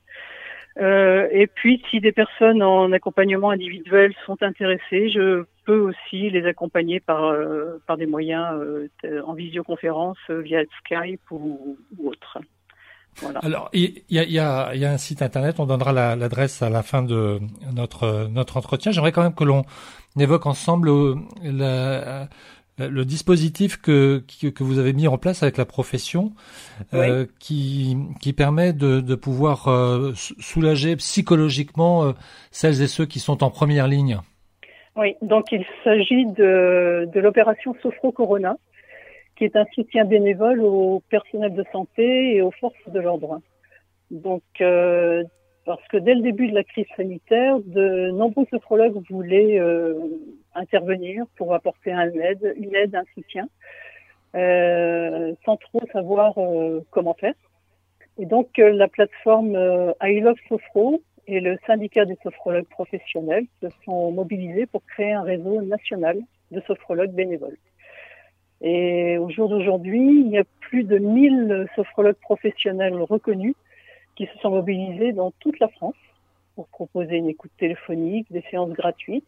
Euh, 0.77 1.27
et 1.31 1.47
puis, 1.47 1.83
si 1.89 1.99
des 1.99 2.11
personnes 2.11 2.61
en 2.61 2.91
accompagnement 2.91 3.49
individuel 3.49 4.13
sont 4.27 4.41
intéressées, 4.43 5.09
je 5.09 5.43
peux 5.65 5.79
aussi 5.79 6.29
les 6.29 6.45
accompagner 6.45 6.99
par 6.99 7.23
euh, 7.25 7.81
par 7.87 7.97
des 7.97 8.05
moyens 8.05 8.55
en 9.25 9.33
visioconférence 9.33 10.19
via 10.29 10.61
Skype 10.83 11.31
ou, 11.31 11.77
ou 11.97 12.09
autre. 12.09 12.37
Alors, 13.41 13.69
il 13.73 14.01
y 14.09 14.19
a, 14.19 14.23
y, 14.23 14.39
a, 14.39 14.75
y 14.75 14.85
a, 14.85 14.91
un 14.91 14.97
site 14.97 15.21
internet, 15.21 15.59
on 15.59 15.65
donnera 15.65 15.93
l'adresse 16.15 16.61
à 16.61 16.69
la 16.69 16.83
fin 16.83 17.03
de 17.03 17.39
notre, 17.73 18.27
notre 18.31 18.57
entretien. 18.57 18.91
J'aimerais 18.91 19.11
quand 19.11 19.23
même 19.23 19.35
que 19.35 19.43
l'on 19.43 19.63
évoque 20.17 20.45
ensemble 20.45 20.89
euh, 20.89 21.15
la, 21.43 22.27
le 22.87 23.05
dispositif 23.05 23.77
que, 23.81 24.23
que, 24.41 24.63
vous 24.63 24.79
avez 24.79 24.93
mis 24.93 25.07
en 25.07 25.17
place 25.17 25.43
avec 25.43 25.57
la 25.57 25.65
profession, 25.65 26.31
euh, 26.93 27.25
qui, 27.39 27.97
qui 28.21 28.33
permet 28.33 28.73
de, 28.73 29.01
de 29.01 29.15
pouvoir 29.15 29.67
euh, 29.67 30.13
soulager 30.15 30.95
psychologiquement 30.95 32.05
euh, 32.05 32.11
celles 32.51 32.81
et 32.81 32.87
ceux 32.87 33.05
qui 33.05 33.19
sont 33.19 33.43
en 33.43 33.49
première 33.49 33.87
ligne. 33.87 34.19
Oui, 34.95 35.15
donc 35.21 35.51
il 35.51 35.65
s'agit 35.83 36.25
de, 36.25 37.09
de 37.13 37.19
l'opération 37.19 37.75
Sophro 37.81 38.11
Corona, 38.11 38.57
qui 39.39 39.45
est 39.45 39.55
un 39.55 39.65
soutien 39.73 40.03
bénévole 40.03 40.59
au 40.59 41.01
personnel 41.09 41.53
de 41.53 41.63
santé 41.71 42.35
et 42.35 42.41
aux 42.41 42.51
forces 42.51 42.75
de 42.87 42.99
l'ordre. 42.99 43.39
Donc, 44.11 44.43
euh, 44.59 45.23
parce 45.63 45.87
que 45.87 45.95
dès 45.95 46.13
le 46.13 46.21
début 46.21 46.49
de 46.49 46.55
la 46.55 46.65
crise 46.65 46.87
sanitaire, 46.97 47.57
de 47.59 48.11
nombreux 48.11 48.45
sophrologues 48.51 49.01
voulaient 49.09 49.57
euh, 49.57 49.97
intervenir 50.55 51.23
pour 51.37 51.53
apporter 51.53 51.93
un 51.93 52.11
aide, 52.11 52.53
une 52.57 52.75
aide, 52.75 52.95
un 52.95 53.05
soutien, 53.13 53.47
euh, 54.35 55.33
sans 55.45 55.55
trop 55.55 55.83
savoir 55.93 56.33
comment 56.89 57.13
faire. 57.13 57.33
Et 58.17 58.25
donc 58.25 58.57
la 58.57 58.89
plateforme 58.89 59.57
I 60.01 60.19
Love 60.19 60.35
Sophro 60.49 61.01
et 61.27 61.39
le 61.39 61.57
syndicat 61.65 62.03
des 62.03 62.17
sophrologues 62.23 62.67
professionnels 62.67 63.45
se 63.61 63.67
sont 63.85 64.11
mobilisés 64.11 64.65
pour 64.65 64.83
créer 64.85 65.13
un 65.13 65.23
réseau 65.23 65.61
national 65.61 66.19
de 66.51 66.59
sophrologues 66.67 67.13
bénévoles. 67.13 67.57
Et 68.61 69.17
au 69.17 69.29
jour 69.29 69.49
d'aujourd'hui, 69.49 70.21
il 70.25 70.29
y 70.29 70.37
a 70.37 70.43
plus 70.59 70.83
de 70.83 70.97
1000 70.97 71.67
sophrologues 71.75 72.15
professionnels 72.21 73.01
reconnus 73.01 73.55
qui 74.15 74.25
se 74.25 74.37
sont 74.39 74.49
mobilisés 74.49 75.13
dans 75.13 75.31
toute 75.39 75.59
la 75.59 75.69
France 75.69 75.95
pour 76.55 76.67
proposer 76.67 77.15
une 77.15 77.29
écoute 77.29 77.51
téléphonique, 77.57 78.29
des 78.31 78.43
séances 78.51 78.71
gratuites, 78.71 79.23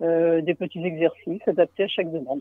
euh, 0.00 0.40
des 0.40 0.54
petits 0.54 0.82
exercices 0.82 1.46
adaptés 1.46 1.84
à 1.84 1.88
chaque 1.88 2.10
demande. 2.10 2.40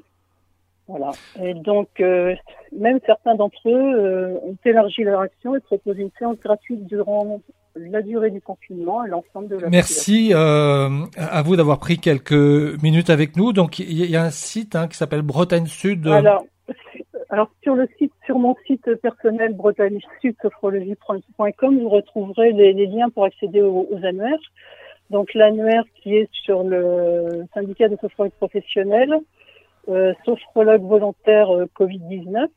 Voilà. 0.88 1.12
Et 1.42 1.54
donc, 1.54 1.90
euh, 2.00 2.34
même 2.72 3.00
certains 3.06 3.36
d'entre 3.36 3.68
eux 3.68 3.96
euh, 4.00 4.40
ont 4.44 4.56
élargi 4.64 5.04
leur 5.04 5.20
action 5.20 5.56
et 5.56 5.60
proposé 5.60 6.04
une 6.04 6.12
séance 6.18 6.40
gratuite 6.40 6.86
durant 6.86 7.42
la 7.80 8.02
durée 8.02 8.32
du 8.32 8.42
confinement 8.42 9.02
à 9.02 9.08
l'ensemble 9.08 9.48
de 9.48 9.58
la 9.58 9.70
Merci 9.70 10.32
euh, 10.34 10.90
à 11.18 11.42
vous 11.42 11.56
d'avoir 11.56 11.80
pris 11.80 11.98
quelques 11.98 12.82
minutes 12.82 13.10
avec 13.10 13.36
nous. 13.36 13.54
Donc, 13.54 13.80
il 13.80 14.10
y 14.10 14.16
a 14.16 14.24
un 14.24 14.32
site 14.32 14.76
hein, 14.76 14.88
qui 14.88 14.98
s'appelle 14.98 15.22
Bretagne 15.22 15.68
Sud. 15.68 16.08
Alors, 16.08 16.46
alors 17.30 17.50
sur 17.62 17.76
le 17.76 17.88
site, 17.98 18.14
sur 18.26 18.40
mon 18.40 18.56
site 18.66 18.96
personnel 18.96 19.54
bretagne-sud-sophrologie.com, 19.54 21.80
vous 21.80 21.90
retrouverez 21.90 22.54
les, 22.54 22.86
liens 22.86 23.10
pour 23.10 23.26
accéder 23.26 23.62
aux, 23.62 24.00
annuaires. 24.04 24.40
Donc 25.10 25.34
l'annuaire 25.34 25.84
qui 25.96 26.16
est 26.16 26.30
sur 26.32 26.64
le 26.64 27.44
syndicat 27.54 27.90
de 27.90 27.98
sophrologues 27.98 28.32
professionnels, 28.34 29.20
euh, 29.90 30.14
sophrologue 30.26 30.84
volontaire 30.84 31.52
euh, 31.52 31.66
Covid-19, 31.78 32.48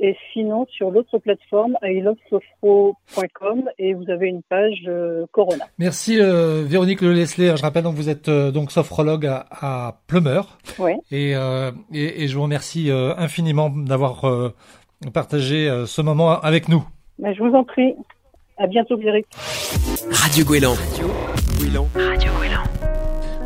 et 0.00 0.16
sinon, 0.32 0.66
sur 0.70 0.90
l'autre 0.90 1.18
plateforme, 1.18 1.76
ilovesophro.com 1.82 3.70
et 3.78 3.94
vous 3.94 4.10
avez 4.10 4.28
une 4.28 4.42
page 4.42 4.82
euh, 4.88 5.24
Corona. 5.30 5.64
Merci 5.78 6.20
euh, 6.20 6.64
Véronique 6.66 7.00
Le 7.00 7.12
Lesler. 7.12 7.54
Je 7.56 7.62
rappelle 7.62 7.84
donc 7.84 7.94
vous 7.94 8.08
êtes 8.08 8.28
euh, 8.28 8.50
donc 8.50 8.72
sophrologue 8.72 9.26
à, 9.26 9.46
à 9.50 10.00
Plumeur. 10.06 10.58
Oui. 10.78 10.92
Et, 11.10 11.32
et, 11.92 12.22
et, 12.22 12.28
je 12.28 12.36
vous 12.36 12.42
remercie 12.42 12.90
infiniment 12.90 13.70
d'avoir 13.70 14.22
partagé 15.12 15.84
ce 15.86 16.02
moment 16.02 16.40
avec 16.40 16.68
nous. 16.68 16.84
Mais 17.18 17.34
je 17.34 17.42
vous 17.42 17.54
en 17.54 17.64
prie. 17.64 17.94
À 18.56 18.66
bientôt, 18.66 18.96
Véronique. 18.96 19.26
Radio 20.10 20.44
Gouélan. 20.44 20.74
Radio 20.74 21.08
Gouélan. 21.58 21.86
Radio 21.94 22.33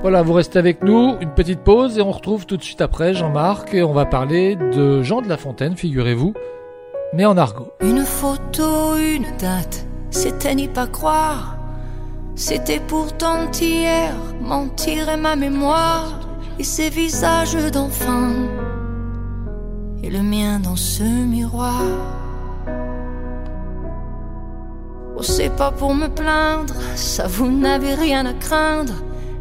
Voilà, 0.01 0.23
vous 0.23 0.33
restez 0.33 0.61
avec 0.61 0.85
nous, 0.85 1.17
une 1.21 1.35
petite 1.35 1.61
pause 1.61 1.99
et 1.99 2.03
on 2.03 2.13
retrouve 2.13 2.47
tout 2.47 2.57
de 2.57 2.63
suite 2.63 2.81
après 2.81 3.15
Jean-Marc 3.15 3.75
et 3.75 3.83
on 3.83 3.93
va 3.93 4.07
parler 4.07 4.55
de 4.55 5.03
Jean 5.03 5.23
de 5.23 5.29
La 5.29 5.37
Fontaine, 5.37 5.77
figurez-vous, 5.77 6.35
mais 7.15 7.25
en 7.25 7.37
argot. 7.37 7.73
Une 7.81 8.05
photo, 8.05 8.97
une 8.97 9.27
date, 9.41 9.87
c'était 10.11 10.55
n'y 10.55 10.69
pas 10.69 10.87
croire. 10.87 11.57
C'était 12.37 12.79
pourtant 12.79 13.51
hier, 13.61 14.15
mentir 14.41 15.09
et 15.09 15.17
ma 15.17 15.35
mémoire 15.35 16.21
et 16.61 16.65
ces 16.65 16.91
visages 16.91 17.57
d'enfants 17.73 18.35
et 20.05 20.11
le 20.11 20.23
mien 20.23 20.61
dans 20.61 20.77
ce 20.77 21.03
miroir. 21.03 21.83
Oh, 25.17 25.23
c'est 25.25 25.55
pas 25.57 25.73
pour 25.73 25.93
me 25.93 26.07
plaindre, 26.07 26.75
ça 26.95 27.27
vous 27.27 27.51
n'avez 27.51 27.95
rien 27.95 28.25
à 28.27 28.33
craindre. 28.33 28.95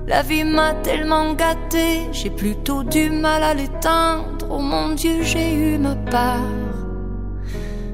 La 0.07 0.21
vie 0.21 0.45
m'a 0.45 0.73
tellement 0.73 1.33
gâté, 1.33 2.07
j'ai 2.13 2.29
plutôt 2.29 2.81
du 2.83 3.09
mal 3.09 3.43
à 3.43 3.53
l'éteindre. 3.53 4.47
Oh 4.49 4.59
mon 4.59 4.95
Dieu, 4.95 5.21
j'ai 5.21 5.53
eu 5.53 5.77
ma 5.77 5.95
part, 5.95 6.39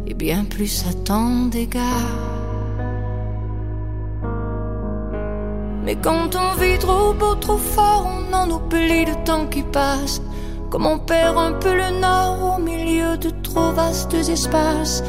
et 0.05 0.13
bien 0.13 0.45
plus 0.45 0.85
à 0.87 0.93
tant 0.93 1.47
d'égards. 1.47 1.81
Mais 5.83 5.95
quand 5.95 6.35
on 6.35 6.55
vit 6.61 6.77
trop 6.77 7.13
beau, 7.13 7.33
trop 7.33 7.57
fort, 7.57 8.07
on 8.07 8.31
en 8.31 8.47
oublie 8.51 9.05
le 9.05 9.15
temps 9.25 9.47
qui 9.47 9.63
passe. 9.63 10.21
Comme 10.69 10.85
on 10.85 10.99
perd 10.99 11.35
un 11.37 11.53
peu 11.53 11.73
le 11.73 11.99
nord 11.99 12.57
au 12.57 12.61
milieu 12.61 13.17
de 13.17 13.31
trop 13.41 13.71
vastes 13.71 14.13
espaces. 14.13 15.03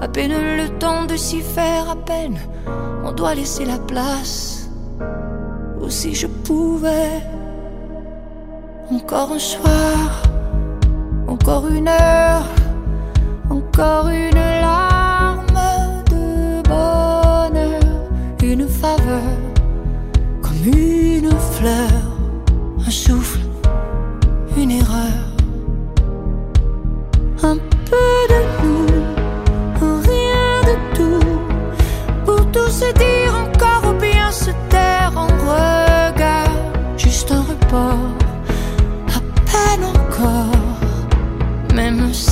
À 0.00 0.08
peine 0.08 0.32
le 0.56 0.68
temps 0.78 1.06
de 1.06 1.16
s'y 1.16 1.40
faire, 1.40 1.88
à 1.88 1.96
peine 1.96 2.38
on 3.04 3.12
doit 3.12 3.34
laisser 3.34 3.64
la 3.64 3.78
place 3.78 4.57
si 5.88 6.14
je 6.14 6.26
pouvais. 6.26 7.22
Encore 8.90 9.32
un 9.32 9.38
soir, 9.38 10.22
encore 11.26 11.68
une 11.68 11.88
heure, 11.88 12.46
encore 13.50 14.08
une 14.08 14.34
larme 14.34 14.47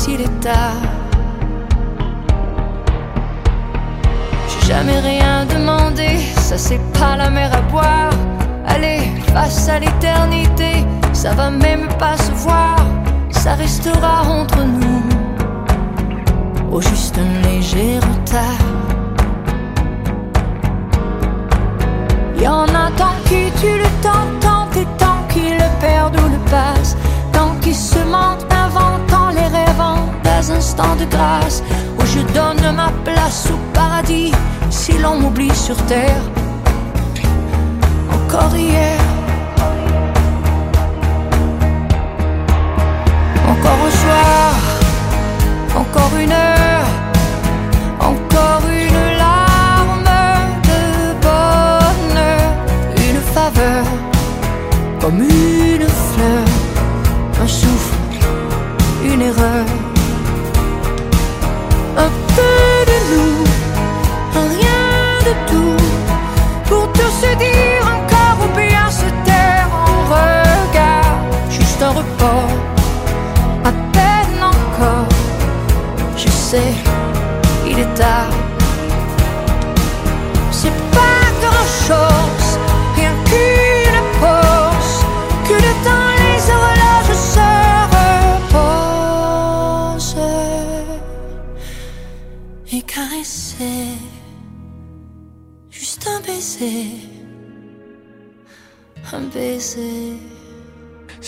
s'il 0.07 0.21
est 0.21 0.41
tard. 0.41 0.83
J'ai 4.49 4.67
jamais 4.73 5.01
rien 5.01 5.45
demandé, 5.47 6.09
ça 6.49 6.57
c'est 6.57 6.85
pas 6.99 7.17
la 7.17 7.29
mer 7.31 7.51
à 7.53 7.63
boire. 7.73 8.13
Allez, 8.67 9.01
face 9.35 9.69
à 9.69 9.79
l'éternité, 9.81 10.73
ça 11.13 11.33
va 11.35 11.51
même 11.51 11.89
pas 11.99 12.17
se 12.17 12.31
voir, 12.45 12.79
ça 13.31 13.55
restera 13.55 14.23
entre 14.41 14.61
nous. 14.79 15.03
Au 16.71 16.81
juste 16.81 17.17
un 17.19 17.33
léger 17.49 17.99
retard. 18.09 18.65
Y 22.41 22.47
en 22.47 22.69
a 22.85 22.87
tant 23.01 23.17
qui 23.29 23.43
tuent 23.61 23.83
le 23.87 23.91
temps, 24.07 24.29
tant 24.47 24.67
et 24.81 24.89
tant 25.03 25.21
qui 25.33 25.47
le 25.63 25.69
perdent 25.81 26.21
ou 26.25 26.29
le 26.37 26.43
passent, 26.51 26.97
tant 27.33 27.53
qui 27.63 27.75
se 27.75 27.99
mentent, 28.15 28.36
instants 30.51 30.97
de 30.97 31.05
grâce, 31.05 31.63
où 31.99 32.07
je 32.07 32.21
donne 32.33 32.75
ma 32.75 32.91
place 33.05 33.49
au 33.51 33.59
paradis, 33.73 34.33
si 34.71 34.93
l'on 34.99 35.19
m'oublie 35.21 35.55
sur 35.55 35.77
terre. 35.87 36.23
Encore 38.13 38.57
hier, 38.57 38.99
encore 43.53 43.81
un 43.87 43.95
soir, 44.03 44.55
encore 45.77 46.19
une 46.19 46.33
heure, 46.33 46.56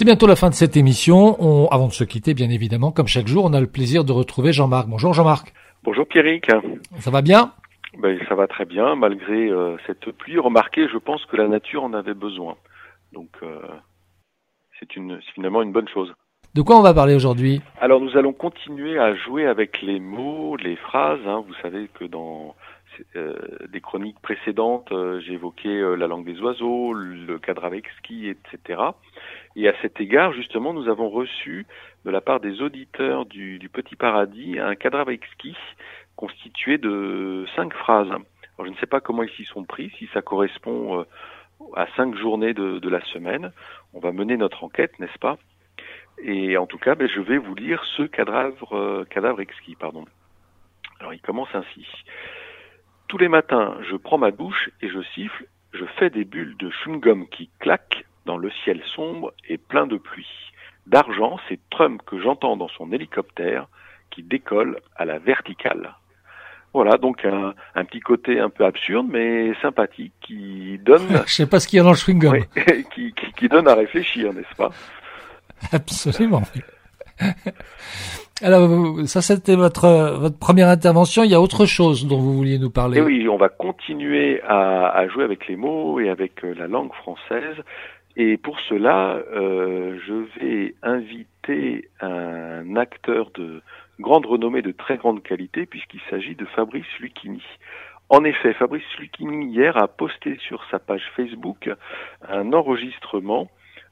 bientôt 0.09 0.27
la 0.27 0.37
fin 0.37 0.49
de 0.49 0.55
cette 0.55 0.79
émission. 0.79 1.37
On, 1.38 1.68
avant 1.68 1.87
de 1.87 1.92
se 1.92 2.03
quitter, 2.03 2.33
bien 2.33 2.49
évidemment, 2.49 2.92
comme 2.92 3.09
chaque 3.09 3.27
jour, 3.27 3.44
on 3.44 3.53
a 3.53 3.61
le 3.61 3.66
plaisir 3.66 4.05
de 4.05 4.12
retrouver 4.12 4.55
Jean-Marc. 4.55 4.88
Bonjour 4.88 5.12
Jean-Marc. 5.12 5.53
Bonjour 5.85 6.09
Pierrick. 6.09 6.51
Ça 7.01 7.11
va 7.11 7.21
bien? 7.21 7.53
Ben, 7.99 8.18
Ça 8.27 8.35
va 8.35 8.47
très 8.47 8.64
bien, 8.64 8.94
malgré 8.94 9.51
euh, 9.51 9.77
cette 9.87 10.11
pluie. 10.12 10.38
Remarquez, 10.38 10.88
je 10.88 10.97
pense 10.97 11.27
que 11.27 11.37
la 11.37 11.47
nature 11.47 11.85
en 11.85 11.92
avait 11.92 12.14
besoin. 12.14 12.57
Donc, 13.12 13.29
euh, 13.42 13.61
c'est 14.81 14.97
une, 14.97 15.21
finalement 15.35 15.61
une 15.61 15.73
bonne 15.73 15.88
chose. 15.88 16.14
De 16.55 16.62
quoi 16.62 16.79
on 16.79 16.83
va 16.83 16.94
parler 16.94 17.14
aujourd'hui? 17.14 17.61
Alors, 17.79 18.01
nous 18.01 18.16
allons 18.16 18.33
continuer 18.33 18.99
à 18.99 19.14
jouer 19.14 19.47
avec 19.47 19.83
les 19.83 20.01
mots, 20.01 20.57
les 20.57 20.77
phrases. 20.77 21.21
Hein. 21.27 21.44
Vous 21.47 21.55
savez 21.61 21.87
que 21.92 22.07
dans 22.07 22.55
euh, 23.16 23.35
des 23.68 23.81
chroniques 23.81 24.18
précédentes, 24.21 24.90
euh, 24.92 25.21
j'ai 25.21 25.35
évoqué 25.35 25.68
euh, 25.68 25.94
la 25.94 26.07
langue 26.07 26.25
des 26.25 26.40
oiseaux, 26.40 26.92
le 26.92 27.38
cadre 27.38 27.64
avec 27.64 27.85
ski, 27.99 28.29
etc. 28.29 28.81
Et 29.59 29.68
à 29.68 29.75
cet 29.83 30.01
égard, 30.01 30.33
justement, 30.33 30.73
nous 30.73 30.88
avons 30.88 31.11
reçu 31.11 31.66
de 32.05 32.11
la 32.12 32.21
part 32.21 32.38
des 32.38 32.62
auditeurs 32.62 33.27
du, 33.27 33.59
du 33.59 33.68
Petit 33.68 33.97
Paradis 33.97 34.57
un 34.61 34.77
avec 34.92 35.25
ski 35.33 35.57
constitué 36.14 36.79
de 36.79 37.44
cinq 37.57 37.75
phrases. 37.75 38.07
Alors, 38.07 38.66
je 38.66 38.71
ne 38.71 38.77
sais 38.77 38.87
pas 38.87 39.01
comment 39.01 39.25
ils 39.25 39.33
s'y 39.33 39.44
sont 39.47 39.64
pris, 39.64 39.90
si 39.99 40.09
ça 40.14 40.23
correspond 40.23 41.05
à 41.75 41.88
cinq 41.97 42.14
journées 42.16 42.55
de, 42.55 42.79
de, 42.79 42.88
la 42.88 43.05
semaine. 43.07 43.51
On 43.94 43.99
va 43.99 44.12
mener 44.12 44.37
notre 44.37 44.62
enquête, 44.62 44.97
n'est-ce 45.01 45.18
pas? 45.18 45.38
Et 46.23 46.57
en 46.57 46.66
tout 46.66 46.79
cas, 46.79 46.94
ben, 46.94 47.09
je 47.09 47.21
vais 47.21 47.38
vous 47.38 47.57
lire 47.57 47.83
ce 47.97 48.05
cadavre, 48.05 49.05
cadavre 49.11 49.40
exquis, 49.40 49.75
pardon. 49.75 50.05
Alors, 51.01 51.14
il 51.14 51.21
commence 51.21 51.53
ainsi. 51.53 51.85
Tous 53.09 53.18
les 53.18 53.29
matins, 53.29 53.77
je 53.90 53.97
prends 53.97 54.18
ma 54.18 54.31
douche 54.31 54.71
et 54.83 54.88
je 54.88 55.03
siffle, 55.14 55.47
je 55.73 55.85
fais 55.99 56.11
des 56.11 56.25
bulles 56.25 56.57
de 56.59 56.71
chewing-gum 56.71 57.29
qui 57.29 57.51
claquent 57.59 58.05
dans 58.29 58.37
le 58.37 58.51
ciel 58.62 58.83
sombre 58.95 59.33
et 59.49 59.57
plein 59.57 59.87
de 59.87 59.97
pluie. 59.97 60.29
D'argent, 60.87 61.38
c'est 61.49 61.59
Trump 61.71 62.03
que 62.05 62.21
j'entends 62.21 62.59
dans 62.59 62.69
son 62.69 62.93
hélicoptère 62.93 63.69
qui 64.11 64.23
décolle 64.23 64.81
à 64.97 65.07
la 65.07 65.19
verticale. 65.19 65.95
Voilà, 66.75 66.99
donc 66.99 67.25
un, 67.25 67.55
un, 67.75 67.85
petit 67.87 68.01
côté 68.01 68.38
un 68.38 68.51
peu 68.51 68.67
absurde, 68.67 69.07
mais 69.11 69.55
sympathique, 69.62 70.12
qui 70.21 70.79
donne... 70.85 71.09
Je 71.27 71.33
sais 71.33 71.47
pas 71.47 71.59
ce 71.59 71.67
qu'il 71.67 71.79
y 71.79 71.81
a 71.81 71.85
dans 71.85 71.91
le 71.91 71.97
chewing-gum. 71.97 72.33
Oui, 72.33 72.85
qui, 72.95 73.14
qui, 73.14 73.33
qui 73.33 73.49
donne 73.49 73.67
à 73.67 73.75
réfléchir, 73.75 74.35
n'est-ce 74.35 74.55
pas? 74.55 74.71
Absolument. 75.73 76.43
Alors, 78.43 78.69
ça, 79.07 79.23
c'était 79.23 79.57
votre, 79.57 80.17
votre 80.21 80.38
première 80.38 80.69
intervention. 80.69 81.25
Il 81.25 81.31
y 81.31 81.35
a 81.35 81.41
autre 81.41 81.67
chose 81.67 82.07
dont 82.07 82.19
vous 82.19 82.35
vouliez 82.35 82.59
nous 82.59 82.71
parler. 82.71 82.99
Et 82.99 83.03
oui, 83.03 83.29
on 83.29 83.37
va 83.37 83.49
continuer 83.49 84.41
à, 84.43 84.91
à 84.91 85.09
jouer 85.09 85.25
avec 85.25 85.49
les 85.49 85.57
mots 85.57 85.99
et 85.99 86.09
avec 86.09 86.45
euh, 86.45 86.55
la 86.57 86.69
langue 86.69 86.93
française. 86.93 87.57
Et 88.20 88.37
pour 88.37 88.59
cela, 88.59 89.22
euh, 89.33 89.96
je 90.04 90.40
vais 90.40 90.74
inviter 90.83 91.88
un 92.00 92.74
acteur 92.74 93.31
de 93.31 93.62
grande 94.00 94.26
renommée, 94.26 94.61
de 94.61 94.72
très 94.72 94.96
grande 94.96 95.22
qualité, 95.22 95.66
puisqu'il 95.66 96.00
s'agit 96.11 96.35
de 96.35 96.44
Fabrice 96.44 96.98
Lucchini. 96.98 97.42
En 98.09 98.24
effet, 98.24 98.54
Fabrice 98.54 98.83
Lucchini, 98.98 99.46
hier, 99.46 99.76
a 99.76 99.87
posté 99.87 100.37
sur 100.40 100.64
sa 100.68 100.81
page 100.81 101.09
Facebook 101.14 101.70
un 102.28 102.52
enregistrement 102.52 103.48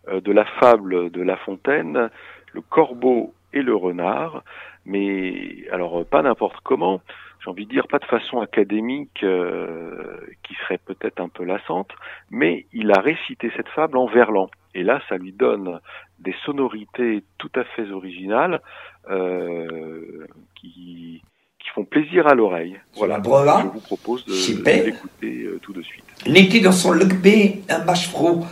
euh, 0.08 0.20
de 0.20 0.32
la 0.32 0.44
fable 0.44 1.10
de 1.10 1.22
La 1.22 1.36
Fontaine, 1.36 2.10
Le 2.52 2.60
Corbeau 2.62 3.32
et 3.52 3.62
le 3.62 3.76
renard, 3.76 4.42
mais 4.86 5.68
alors 5.70 6.04
pas 6.04 6.22
n'importe 6.22 6.58
comment, 6.64 7.00
j'ai 7.46 7.50
envie 7.50 7.66
de 7.66 7.70
dire 7.70 7.87
pas 7.87 7.98
de 8.00 8.04
façon 8.06 8.40
académique 8.40 9.22
euh, 9.22 10.18
qui 10.42 10.54
serait 10.54 10.78
peut-être 10.78 11.20
un 11.20 11.28
peu 11.28 11.44
lassante, 11.44 11.90
mais 12.30 12.66
il 12.72 12.90
a 12.90 13.00
récité 13.00 13.52
cette 13.56 13.68
fable 13.68 13.96
en 13.98 14.06
verlan. 14.06 14.48
Et 14.74 14.82
là, 14.82 15.00
ça 15.09 15.16
lui 15.16 15.32
donne 15.32 15.78
des 16.18 16.35
sonorités 16.44 17.22
tout 17.38 17.50
à 17.54 17.62
fait 17.62 17.88
originales 17.92 18.61
euh, 19.11 20.26
qui, 20.56 21.22
qui 21.61 21.68
font 21.72 21.85
plaisir 21.85 22.26
à 22.26 22.35
l'oreille. 22.35 22.80
Voilà, 22.96 23.20
je 23.62 23.68
vous 23.68 23.80
propose 23.80 24.24
de, 24.24 24.32
de 24.32 24.87
l'écouter 24.87 25.44
euh, 25.44 25.61
tout 25.62 25.72
de 25.72 25.82
suite. 25.82 26.04
N'était 26.26 26.61
dans 26.61 26.72
son 26.72 26.92
lugbe 26.92 27.26
un 27.68 27.85
mâche-fro 27.85 28.44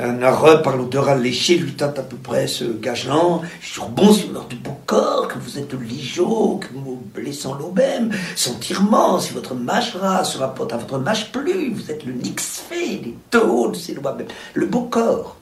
un 0.00 0.22
heureux 0.22 0.62
par 0.62 0.76
l'odeur 0.76 1.08
alléchée 1.08 1.56
lui 1.56 1.72
tente 1.72 1.98
à 1.98 2.02
peu 2.02 2.16
près 2.16 2.46
ce 2.46 2.64
gage-là. 2.64 3.40
Je 3.60 3.80
bon 3.80 4.12
sur 4.12 4.32
l'heure 4.32 4.46
du 4.46 4.56
beau 4.56 4.76
corps, 4.86 5.28
que 5.28 5.38
vous 5.38 5.58
êtes 5.58 5.72
ligeau, 5.72 6.60
que 6.60 6.68
vous 6.72 7.02
blessant 7.14 7.54
l'obème, 7.54 8.10
sentirement, 8.36 9.18
si 9.18 9.32
votre 9.32 9.54
mâchera 9.54 10.24
se 10.24 10.38
rapporte 10.38 10.72
à 10.72 10.76
votre 10.76 10.98
mâche 10.98 11.32
plus, 11.32 11.70
vous 11.70 11.90
êtes 11.90 12.04
le 12.04 12.12
nix 12.12 12.62
fait, 12.68 12.96
des 12.96 13.16
taux 13.30 13.70
de 13.70 13.76
ses 13.76 13.94
lois 13.94 14.14
même, 14.14 14.28
le 14.54 14.66
beau 14.66 14.82
corps. 14.82 15.36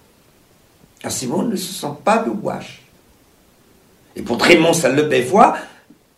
Ces 1.09 1.27
mots 1.27 1.43
ne 1.43 1.57
se 1.57 1.73
sent 1.73 1.95
pas 2.05 2.19
de 2.19 2.31
wash. 2.31 2.83
Et 4.17 4.23
pour 4.23 4.39
Trémont, 4.39 4.73
ça 4.73 4.89
le 4.89 5.03
bévoit, 5.03 5.57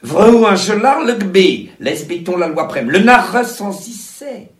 vrai 0.02 0.30
ou 0.30 0.46
un 0.46 0.56
gelard 0.56 1.04
le 1.04 1.14
gbé, 1.14 1.72
laisse 1.80 2.06
béton 2.06 2.36
la 2.36 2.48
loi 2.48 2.66
prème. 2.66 2.90
Le 2.90 3.00
narre 3.00 3.44
sait 3.44 4.50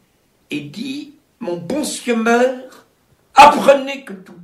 et 0.50 0.60
dit, 0.60 1.14
mon 1.38 1.56
bon 1.56 1.84
sieur 1.84 2.18
meurt, 2.18 2.69
Apprenez 3.34 4.04
que 4.04 4.12
tout 4.12 4.34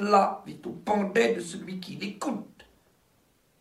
là 0.00 0.42
est 0.46 0.66
au 0.66 0.72
pendet 0.72 1.34
de 1.34 1.40
celui 1.40 1.80
qui 1.80 1.96
l'écoute. 1.96 2.66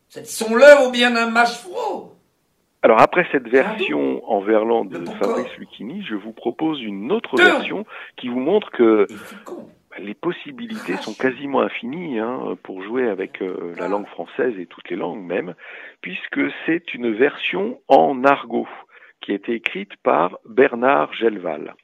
C'est 0.10 0.25
son-le 0.25 0.88
ou 0.88 0.91
bien 0.91 1.15
un 1.15 1.30
mâche 1.30 1.58
froid. 1.60 2.15
alors 2.82 3.01
après 3.01 3.28
cette 3.32 3.47
version 3.47 4.21
en 4.30 4.39
verlan 4.39 4.86
de 4.86 5.04
Fabrice 5.19 5.58
Lucchini, 5.58 6.04
je 6.04 6.15
vous 6.15 6.32
propose 6.32 6.82
une 6.82 7.12
autre 7.12 7.36
version 7.36 7.86
qui 8.15 8.30
vous 8.30 8.39
montre 8.39 8.71
que 8.71 9.08
les 9.97 10.13
possibilités 10.13 10.97
sont 10.97 11.13
quasiment 11.13 11.62
infinies 11.62 12.19
hein, 12.19 12.58
pour 12.63 12.84
jouer 12.84 13.10
avec 13.10 13.41
euh, 13.41 13.73
la 13.78 13.88
langue 13.88 14.08
française 14.08 14.54
et 14.60 14.65
toutes 14.65 14.89
les 14.89 14.97
langues 14.97 15.23
même, 15.23 15.56
puisque 16.01 16.41
c'est 16.65 16.93
une 16.93 17.13
version 17.13 17.80
en 17.88 18.23
argot 18.25 18.67
qui 19.21 19.32
a 19.32 19.36
été 19.36 19.54
écrite 19.54 19.95
par 20.04 20.38
Bernard 20.45 21.13
Gelval. 21.13 21.75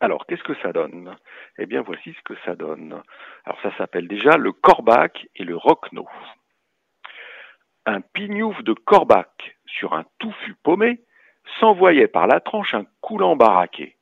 Alors, 0.00 0.26
qu'est-ce 0.26 0.42
que 0.44 0.54
ça 0.62 0.72
donne? 0.72 1.16
Eh 1.58 1.66
bien, 1.66 1.82
voici 1.82 2.12
ce 2.12 2.22
que 2.22 2.38
ça 2.44 2.54
donne. 2.54 3.02
Alors, 3.44 3.60
ça 3.62 3.76
s'appelle 3.76 4.06
déjà 4.06 4.36
le 4.36 4.52
corbac 4.52 5.26
et 5.34 5.44
le 5.44 5.56
roquenot. 5.56 6.08
Un 7.84 8.00
pignouf 8.00 8.62
de 8.62 8.74
corbac 8.74 9.56
sur 9.66 9.94
un 9.94 10.04
touffu 10.18 10.54
paumé 10.62 11.00
s'envoyait 11.58 12.06
par 12.06 12.26
la 12.26 12.40
tranche 12.40 12.74
un 12.74 12.84
coulant 13.00 13.34
baraqué. 13.34 13.96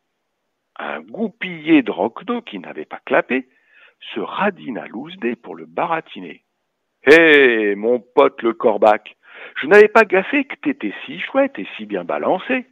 Un 0.78 1.00
goupillé 1.00 1.82
de 1.82 1.90
roquenot 1.90 2.42
qui 2.42 2.58
n'avait 2.58 2.84
pas 2.84 3.00
clapé 3.06 3.48
se 4.14 4.88
lousdé 4.88 5.36
pour 5.36 5.54
le 5.54 5.64
baratiner. 5.64 6.42
Hé, 7.06 7.74
mon 7.76 8.00
pote 8.00 8.42
le 8.42 8.52
corbac, 8.52 9.16
je 9.60 9.66
n'avais 9.66 9.88
pas 9.88 10.04
gaffé 10.04 10.44
que 10.44 10.56
t'étais 10.56 10.92
si 11.04 11.20
chouette 11.20 11.58
et 11.58 11.66
si 11.76 11.86
bien 11.86 12.04
balancé. 12.04 12.66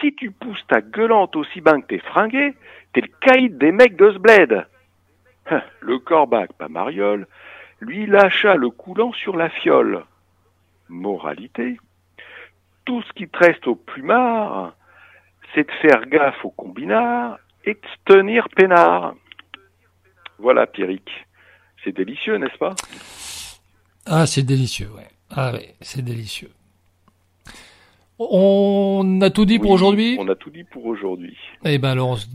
Si 0.00 0.14
tu 0.14 0.30
pousses 0.30 0.66
ta 0.68 0.80
gueulante 0.80 1.36
aussi 1.36 1.60
bien 1.60 1.80
que 1.80 1.86
t'es 1.86 1.98
fringué, 1.98 2.54
t'es 2.92 3.00
le 3.00 3.08
caïd 3.20 3.58
des 3.58 3.72
mecs 3.72 3.96
de 3.96 4.10
ce. 4.12 4.66
Hein, 5.50 5.62
le 5.80 5.98
corbac, 5.98 6.52
pas 6.52 6.68
mariole, 6.68 7.26
lui 7.80 8.06
lâcha 8.06 8.54
le 8.54 8.70
coulant 8.70 9.12
sur 9.12 9.36
la 9.36 9.48
fiole. 9.48 10.04
Moralité. 10.88 11.78
Tout 12.84 13.02
ce 13.02 13.12
qui 13.12 13.28
te 13.28 13.38
reste 13.38 13.66
au 13.66 13.74
plumard, 13.74 14.74
c'est 15.54 15.66
de 15.66 15.72
faire 15.82 16.06
gaffe 16.06 16.44
au 16.44 16.50
combinard 16.50 17.38
et 17.64 17.74
de 17.74 17.80
tenir 18.04 18.48
peinard. 18.50 19.14
Voilà, 20.38 20.66
Pierrick. 20.66 21.10
C'est 21.84 21.92
délicieux, 21.92 22.36
n'est-ce 22.36 22.58
pas? 22.58 22.74
Ah, 24.06 24.26
c'est 24.26 24.42
délicieux, 24.42 24.88
ouais. 24.96 25.08
Ah 25.30 25.52
oui, 25.52 25.68
c'est 25.80 26.02
délicieux. 26.02 26.50
On 28.18 29.20
a 29.22 29.30
tout 29.30 29.44
dit 29.44 29.58
pour 29.58 29.70
aujourd'hui 29.70 30.16
On 30.18 30.28
a 30.28 30.34
tout 30.34 30.50
dit 30.50 30.64
pour 30.64 30.84
aujourd'hui. 30.86 31.36
Eh 31.64 31.78
ben 31.78 31.90
alors 31.90 32.10
on 32.10 32.16
se, 32.16 32.26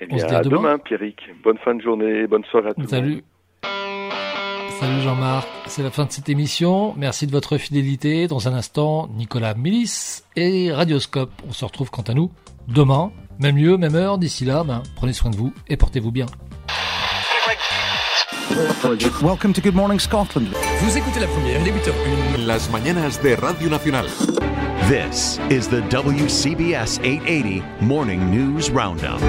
eh 0.00 0.06
bien, 0.06 0.16
on 0.16 0.18
se 0.18 0.26
dit 0.26 0.34
à, 0.34 0.40
demain. 0.42 0.56
demain 0.56 0.78
Pierrick. 0.78 1.20
Bonne 1.44 1.58
fin 1.58 1.74
de 1.74 1.80
journée, 1.80 2.26
bonne 2.26 2.44
soirée 2.50 2.70
à 2.70 2.74
tous. 2.74 2.88
Salut. 2.88 3.22
Salut 3.62 5.00
Jean-Marc, 5.02 5.48
c'est 5.66 5.82
la 5.82 5.90
fin 5.90 6.04
de 6.04 6.12
cette 6.12 6.28
émission. 6.28 6.94
Merci 6.96 7.26
de 7.26 7.32
votre 7.32 7.56
fidélité. 7.56 8.28
Dans 8.28 8.48
un 8.48 8.52
instant, 8.52 9.08
Nicolas 9.16 9.54
Mélis 9.54 10.22
et 10.36 10.72
Radioscope. 10.72 11.32
On 11.48 11.52
se 11.52 11.64
retrouve 11.64 11.90
quant 11.90 12.02
à 12.02 12.14
nous 12.14 12.30
demain, 12.68 13.10
même 13.40 13.56
lieu, 13.56 13.76
même 13.76 13.94
heure. 13.94 14.18
D'ici 14.18 14.44
là, 14.44 14.62
ben, 14.64 14.82
prenez 14.96 15.12
soin 15.12 15.30
de 15.30 15.36
vous 15.36 15.52
et 15.68 15.76
portez-vous 15.76 16.12
bien. 16.12 16.26
Welcome 19.22 19.52
to 19.52 19.60
Good 19.60 19.74
Morning 19.74 20.00
Scotland. 20.00 20.46
Vous 20.80 20.96
écoutez 20.96 21.20
la 21.20 21.26
première, 21.26 21.62
les 21.64 21.70
8h01. 21.70 22.46
Las 22.46 22.70
mañanas 22.70 23.20
de 23.22 23.34
Radio 23.34 23.68
Nacional. 23.68 24.06
This 24.86 25.38
is 25.50 25.68
the 25.68 25.82
WCBS 25.90 27.00
880 27.04 27.62
Morning 27.82 28.30
News 28.30 28.70
Roundup. 28.70 29.20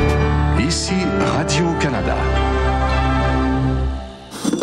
Ici 0.58 0.94
Radio-Canada. 1.36 2.16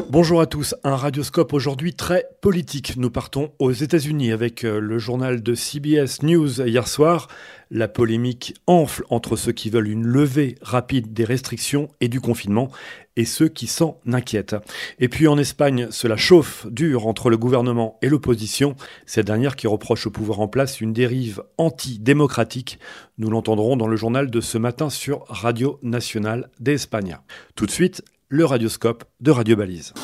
Bonjour 0.09 0.41
à 0.41 0.47
tous, 0.47 0.75
un 0.85 0.97
radioscope 0.97 1.53
aujourd'hui 1.53 1.93
très 1.93 2.25
politique. 2.41 2.97
Nous 2.97 3.11
partons 3.11 3.53
aux 3.59 3.73
États-Unis 3.73 4.33
avec 4.33 4.65
euh, 4.65 4.79
le 4.79 4.99
journal 4.99 5.43
de 5.43 5.55
CBS 5.55 6.23
News 6.23 6.63
hier 6.63 6.89
soir. 6.89 7.29
La 7.71 7.89
polémique 7.89 8.55
enfle 8.67 9.05
entre 9.11 9.37
ceux 9.37 9.53
qui 9.53 9.69
veulent 9.69 9.89
une 9.89 10.07
levée 10.07 10.55
rapide 10.63 11.13
des 11.13 11.25
restrictions 11.25 11.91
et 12.01 12.09
du 12.09 12.23
confinement 12.23 12.71
et 13.17 13.25
ceux 13.25 13.49
qui 13.49 13.67
s'en 13.67 13.99
inquiètent. 14.11 14.57
Et 14.99 15.09
puis 15.09 15.29
en 15.29 15.39
Espagne, 15.39 15.89
cela 15.91 16.17
chauffe 16.17 16.67
dur 16.71 17.07
entre 17.07 17.31
le 17.31 17.37
gouvernement 17.37 17.99
et 18.03 18.09
l'opposition, 18.09 18.77
cette 19.07 19.27
dernière 19.27 19.57
qui 19.57 19.67
reproche 19.67 20.07
au 20.07 20.11
pouvoir 20.11 20.41
en 20.41 20.49
place 20.49 20.81
une 20.81 20.93
dérive 20.93 21.43
anti-démocratique. 21.59 22.79
Nous 23.19 23.31
l'entendrons 23.31 23.77
dans 23.77 23.89
le 23.89 23.97
journal 23.97 24.31
de 24.31 24.41
ce 24.41 24.59
matin 24.59 24.91
sur 24.91 25.25
Radio 25.29 25.79
Nationale 25.83 26.51
d'Espagne. 26.61 27.19
Tout 27.55 27.67
de 27.67 27.71
suite, 27.71 28.03
le 28.29 28.45
radioscope 28.45 29.05
de 29.21 29.31
Radio 29.31 29.57
Balise. 29.57 29.95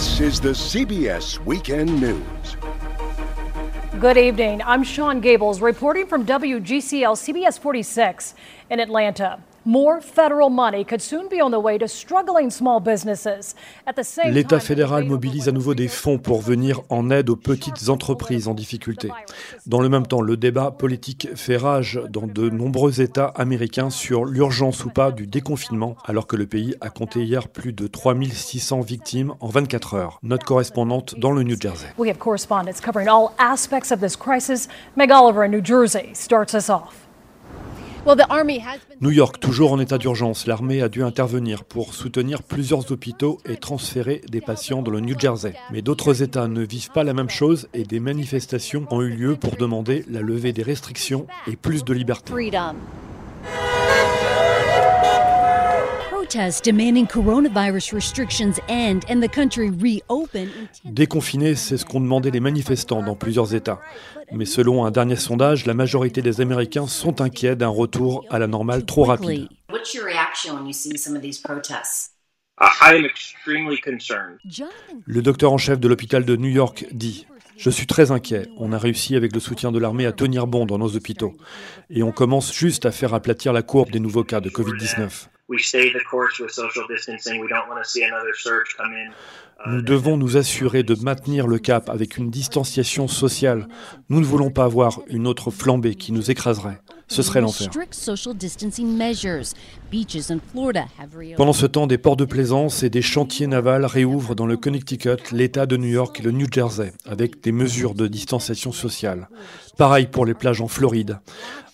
This 0.00 0.20
is 0.20 0.40
the 0.40 0.48
CBS 0.52 1.38
Weekend 1.44 2.00
News. 2.00 2.56
Good 4.00 4.16
evening. 4.16 4.62
I'm 4.62 4.82
Sean 4.82 5.20
Gables 5.20 5.60
reporting 5.60 6.06
from 6.06 6.24
WGCL 6.24 7.18
CBS 7.18 7.58
46 7.58 8.34
in 8.70 8.80
Atlanta. 8.80 9.40
L'État 14.24 14.60
fédéral 14.60 15.04
mobilise 15.04 15.48
à 15.48 15.52
nouveau 15.52 15.74
des 15.74 15.88
fonds 15.88 16.18
pour 16.18 16.40
venir 16.40 16.80
en 16.88 17.10
aide 17.10 17.28
aux 17.28 17.36
petites 17.36 17.90
entreprises 17.90 18.48
en 18.48 18.54
difficulté. 18.54 19.10
Dans 19.66 19.80
le 19.80 19.90
même 19.90 20.06
temps, 20.06 20.22
le 20.22 20.36
débat 20.38 20.70
politique 20.70 21.28
fait 21.34 21.58
rage 21.58 22.00
dans 22.08 22.26
de 22.26 22.48
nombreux 22.48 23.02
États 23.02 23.26
américains 23.26 23.90
sur 23.90 24.24
l'urgence 24.24 24.84
ou 24.84 24.90
pas 24.90 25.12
du 25.12 25.26
déconfinement, 25.26 25.96
alors 26.04 26.26
que 26.26 26.36
le 26.36 26.46
pays 26.46 26.74
a 26.80 26.88
compté 26.88 27.22
hier 27.22 27.48
plus 27.48 27.72
de 27.72 27.86
3600 27.86 28.80
victimes 28.80 29.34
en 29.40 29.48
24 29.48 29.94
heures. 29.94 30.18
Notre 30.22 30.46
correspondante 30.46 31.18
dans 31.18 31.32
le 31.32 31.42
New 31.42 31.60
Jersey. 31.60 31.88
We 31.98 32.08
have 32.08 32.18
correspondents 32.18 32.80
covering 32.80 33.08
all 33.08 33.32
aspects 33.38 33.90
of 33.92 34.00
this 34.00 34.16
crisis. 34.16 34.68
Meg 34.96 35.10
Oliver 35.12 35.44
in 35.44 35.48
New 35.48 35.64
Jersey 35.64 36.10
starts 36.14 36.54
us 36.54 36.70
off. 36.70 37.09
New 39.00 39.10
York, 39.10 39.40
toujours 39.40 39.72
en 39.72 39.78
état 39.78 39.98
d'urgence, 39.98 40.46
l'armée 40.46 40.82
a 40.82 40.88
dû 40.88 41.02
intervenir 41.02 41.64
pour 41.64 41.94
soutenir 41.94 42.42
plusieurs 42.42 42.90
hôpitaux 42.90 43.38
et 43.46 43.56
transférer 43.56 44.22
des 44.28 44.40
patients 44.40 44.82
dans 44.82 44.90
le 44.90 45.00
New 45.00 45.18
Jersey. 45.18 45.54
Mais 45.70 45.82
d'autres 45.82 46.22
États 46.22 46.48
ne 46.48 46.62
vivent 46.62 46.90
pas 46.90 47.04
la 47.04 47.12
même 47.12 47.30
chose 47.30 47.68
et 47.74 47.84
des 47.84 48.00
manifestations 48.00 48.86
ont 48.90 49.02
eu 49.02 49.10
lieu 49.10 49.36
pour 49.36 49.56
demander 49.56 50.04
la 50.08 50.20
levée 50.20 50.52
des 50.52 50.62
restrictions 50.62 51.26
et 51.46 51.56
plus 51.56 51.84
de 51.84 51.92
liberté. 51.92 52.32
Déconfiner, 60.84 61.56
c'est 61.56 61.76
ce 61.76 61.84
qu'ont 61.84 62.00
demandé 62.00 62.30
les 62.30 62.38
manifestants 62.38 63.02
dans 63.02 63.16
plusieurs 63.16 63.52
États. 63.52 63.80
Mais 64.30 64.44
selon 64.44 64.84
un 64.84 64.92
dernier 64.92 65.16
sondage, 65.16 65.66
la 65.66 65.74
majorité 65.74 66.22
des 66.22 66.40
Américains 66.40 66.86
sont 66.86 67.20
inquiets 67.20 67.56
d'un 67.56 67.68
retour 67.68 68.24
à 68.30 68.38
la 68.38 68.46
normale 68.46 68.86
trop 68.86 69.02
rapide. 69.02 69.48
Le 75.06 75.22
docteur 75.22 75.52
en 75.52 75.58
chef 75.58 75.80
de 75.80 75.88
l'hôpital 75.88 76.24
de 76.24 76.36
New 76.36 76.50
York 76.50 76.86
dit 76.92 77.26
Je 77.56 77.70
suis 77.70 77.86
très 77.86 78.12
inquiet. 78.12 78.46
On 78.56 78.72
a 78.72 78.78
réussi 78.78 79.16
avec 79.16 79.34
le 79.34 79.40
soutien 79.40 79.72
de 79.72 79.80
l'armée 79.80 80.06
à 80.06 80.12
tenir 80.12 80.46
bon 80.46 80.64
dans 80.64 80.78
nos 80.78 80.94
hôpitaux. 80.94 81.34
Et 81.88 82.04
on 82.04 82.12
commence 82.12 82.54
juste 82.54 82.86
à 82.86 82.92
faire 82.92 83.14
aplatir 83.14 83.52
la 83.52 83.62
courbe 83.62 83.90
des 83.90 83.98
nouveaux 83.98 84.24
cas 84.24 84.40
de 84.40 84.48
Covid-19. 84.48 85.26
Nous 89.66 89.82
devons 89.82 90.16
nous 90.16 90.36
assurer 90.36 90.82
de 90.82 90.94
maintenir 91.02 91.46
le 91.46 91.58
cap 91.58 91.90
avec 91.90 92.16
une 92.16 92.30
distanciation 92.30 93.08
sociale. 93.08 93.68
Nous 94.08 94.20
ne 94.20 94.24
voulons 94.24 94.50
pas 94.50 94.64
avoir 94.64 95.00
une 95.08 95.26
autre 95.26 95.50
flambée 95.50 95.96
qui 95.96 96.12
nous 96.12 96.30
écraserait. 96.30 96.80
Ce 97.10 97.22
serait 97.22 97.40
l'enfer. 97.40 97.68
Pendant 101.36 101.52
ce 101.52 101.66
temps, 101.66 101.88
des 101.88 101.98
ports 101.98 102.16
de 102.16 102.24
plaisance 102.24 102.84
et 102.84 102.90
des 102.90 103.02
chantiers 103.02 103.48
navals 103.48 103.84
réouvrent 103.84 104.36
dans 104.36 104.46
le 104.46 104.56
Connecticut, 104.56 105.16
l'État 105.32 105.66
de 105.66 105.76
New 105.76 105.88
York 105.88 106.20
et 106.20 106.22
le 106.22 106.30
New 106.30 106.46
Jersey, 106.50 106.92
avec 107.06 107.42
des 107.42 107.50
mesures 107.50 107.94
de 107.94 108.06
distanciation 108.06 108.70
sociale. 108.70 109.28
Pareil 109.76 110.06
pour 110.06 110.24
les 110.24 110.34
plages 110.34 110.60
en 110.60 110.68
Floride. 110.68 111.18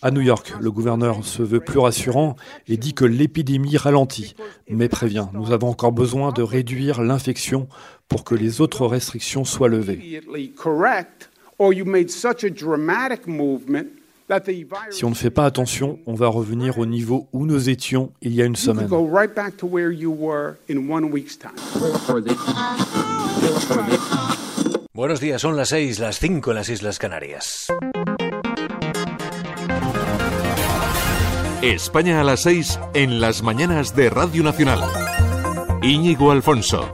À 0.01 0.11
New 0.11 0.23
York, 0.23 0.55
le 0.59 0.71
gouverneur 0.71 1.23
se 1.23 1.43
veut 1.43 1.61
plus 1.61 1.81
rassurant 1.81 2.37
et 2.67 2.79
dit 2.79 2.95
que 2.95 3.05
l'épidémie 3.05 3.77
ralentit, 3.77 4.37
mais 4.71 4.89
prévient, 4.89 5.27
nous 5.35 5.53
avons 5.53 5.69
encore 5.69 5.93
besoin 5.93 6.33
de 6.33 6.43
réduire 6.43 7.03
l'infection 7.03 7.69
pour 8.09 8.25
que 8.25 8.35
les 8.35 8.63
autres 8.63 8.87
restrictions 8.87 9.45
soient 9.45 9.69
levées. 9.69 10.23
Si 14.91 15.05
on 15.05 15.11
ne 15.11 15.15
fait 15.15 15.31
pas 15.31 15.45
attention, 15.45 16.01
on 16.07 16.15
va 16.15 16.27
revenir 16.29 16.79
au 16.79 16.87
niveau 16.87 17.29
où 17.33 17.47
nous 17.47 17.69
étions 17.69 18.13
il 18.21 18.35
y 18.35 18.43
a 18.43 18.45
une 18.45 18.57
semaine. 18.57 18.89
Buenos 24.95 25.21
días, 25.21 25.39
son 25.39 25.53
las 25.53 25.69
6, 25.69 25.99
las 26.01 26.19
5 26.19 26.51
en 26.51 26.55
las 26.55 26.69
Islas 26.71 26.99
Canarias. 26.99 27.67
España 31.63 32.21
a 32.21 32.25
las 32.25 32.41
6 32.41 32.79
en 32.95 33.21
las 33.21 33.43
mañanas 33.43 33.95
de 33.95 34.09
Radio 34.11 34.43
Nacional. 34.43 34.81
Íñigo 35.83 36.31
Alfonso. 36.31 36.91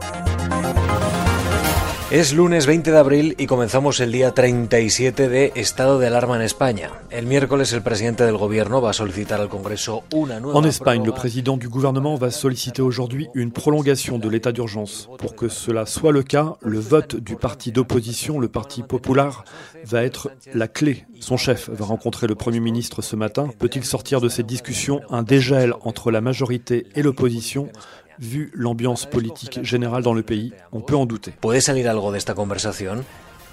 Es 2.13 2.31
lunes 2.31 2.67
20 2.67 2.91
de 2.91 2.97
abril 2.99 3.35
y 3.39 3.47
comenzamos 3.47 3.99
el 3.99 4.11
día 4.11 4.35
37 4.35 5.29
de 5.29 5.51
estado 5.55 5.97
de 5.97 6.05
alarma 6.05 6.35
en 6.35 6.43
España. 6.43 6.91
El 7.09 7.25
miércoles 7.25 7.73
el 7.73 7.81
presidente 7.81 8.23
del 8.23 8.37
gobierno 8.37 8.83
va 8.83 8.91
a 8.91 8.93
solicitar 8.93 9.41
al 9.41 9.49
Congreso 9.49 10.03
una 10.13 10.39
nueva 10.39 10.59
En 10.59 10.65
Espagne, 10.65 11.03
le 11.03 11.11
président 11.11 11.57
du 11.57 11.69
gouvernement 11.69 12.15
va 12.15 12.29
solliciter 12.29 12.83
aujourd'hui 12.83 13.29
une 13.33 13.51
prolongation 13.51 14.19
de 14.19 14.29
l'état 14.29 14.51
d'urgence. 14.51 15.09
Pour 15.17 15.35
que 15.35 15.49
cela 15.49 15.87
soit 15.87 16.11
le 16.11 16.21
cas, 16.21 16.53
le 16.61 16.77
vote 16.77 17.15
du 17.15 17.35
parti 17.35 17.71
d'opposition, 17.71 18.39
le 18.39 18.47
Parti 18.47 18.83
Popular, 18.83 19.43
va 19.83 20.03
être 20.03 20.29
la 20.53 20.67
clé. 20.67 21.07
Son 21.19 21.37
chef 21.37 21.71
va 21.71 21.85
rencontrer 21.85 22.27
le 22.27 22.35
Premier 22.35 22.59
ministre 22.59 23.01
ce 23.01 23.15
matin. 23.15 23.49
Peut-il 23.57 23.83
sortir 23.83 24.21
de 24.21 24.29
cette 24.29 24.45
discussion 24.45 25.01
un 25.09 25.23
dégel 25.23 25.73
entre 25.81 26.11
la 26.11 26.21
majorité 26.21 26.85
et 26.93 27.01
l'opposition? 27.01 27.69
Vu 28.19 28.51
l'ambiance 28.53 29.05
politique 29.05 29.63
générale 29.63 30.03
dans 30.03 30.13
le 30.13 30.23
pays, 30.23 30.53
on 30.71 30.81
peut 30.81 30.95
en 30.95 31.05
douter. 31.05 31.33
Puede 31.39 31.61
salir 31.61 31.87
algo 31.87 32.11
de 32.11 32.17
esta 32.17 32.35
conversación? 32.35 33.05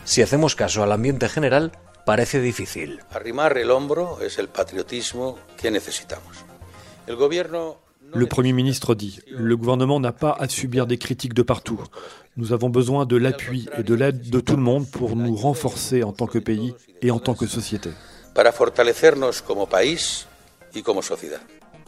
Si 0.04 0.22
hacemos 0.22 0.54
caso 0.54 0.82
al 0.82 0.92
ambiente 0.92 1.28
general 1.28 1.72
parece 2.04 2.40
difícil. 2.40 3.00
Arrimar 3.11 3.56
el 3.58 3.70
hombro 3.70 4.20
es 4.20 4.38
el 4.38 4.48
patriotismo 4.48 5.38
que 5.56 5.70
necesitamos. 5.70 6.38
El 7.06 7.16
gobierno 7.16 7.78
le 8.14 8.26
Premier 8.26 8.52
ministre 8.52 8.94
dit, 8.96 9.20
le 9.28 9.56
gouvernement 9.56 10.00
n'a 10.00 10.12
pas 10.12 10.36
à 10.38 10.48
subir 10.48 10.86
des 10.86 10.98
critiques 10.98 11.34
de 11.34 11.42
partout. 11.42 11.80
Nous 12.36 12.52
avons 12.52 12.68
besoin 12.68 13.06
de 13.06 13.16
l'appui 13.16 13.68
et 13.78 13.84
de 13.84 13.94
l'aide 13.94 14.30
de 14.30 14.40
tout 14.40 14.56
le 14.56 14.62
monde 14.62 14.90
pour 14.90 15.14
nous 15.14 15.36
renforcer 15.36 16.02
en 16.02 16.12
tant 16.12 16.26
que 16.26 16.38
pays 16.38 16.74
et 17.02 17.11
en 17.12 17.20
tant 17.20 17.34
que 17.34 17.46
société. 17.46 17.90
Para 18.34 18.50
fortalecernos 18.52 19.42
como 19.42 19.68
país 19.68 20.26
y 20.74 20.82
como 20.82 21.02
sociedad. 21.02 21.40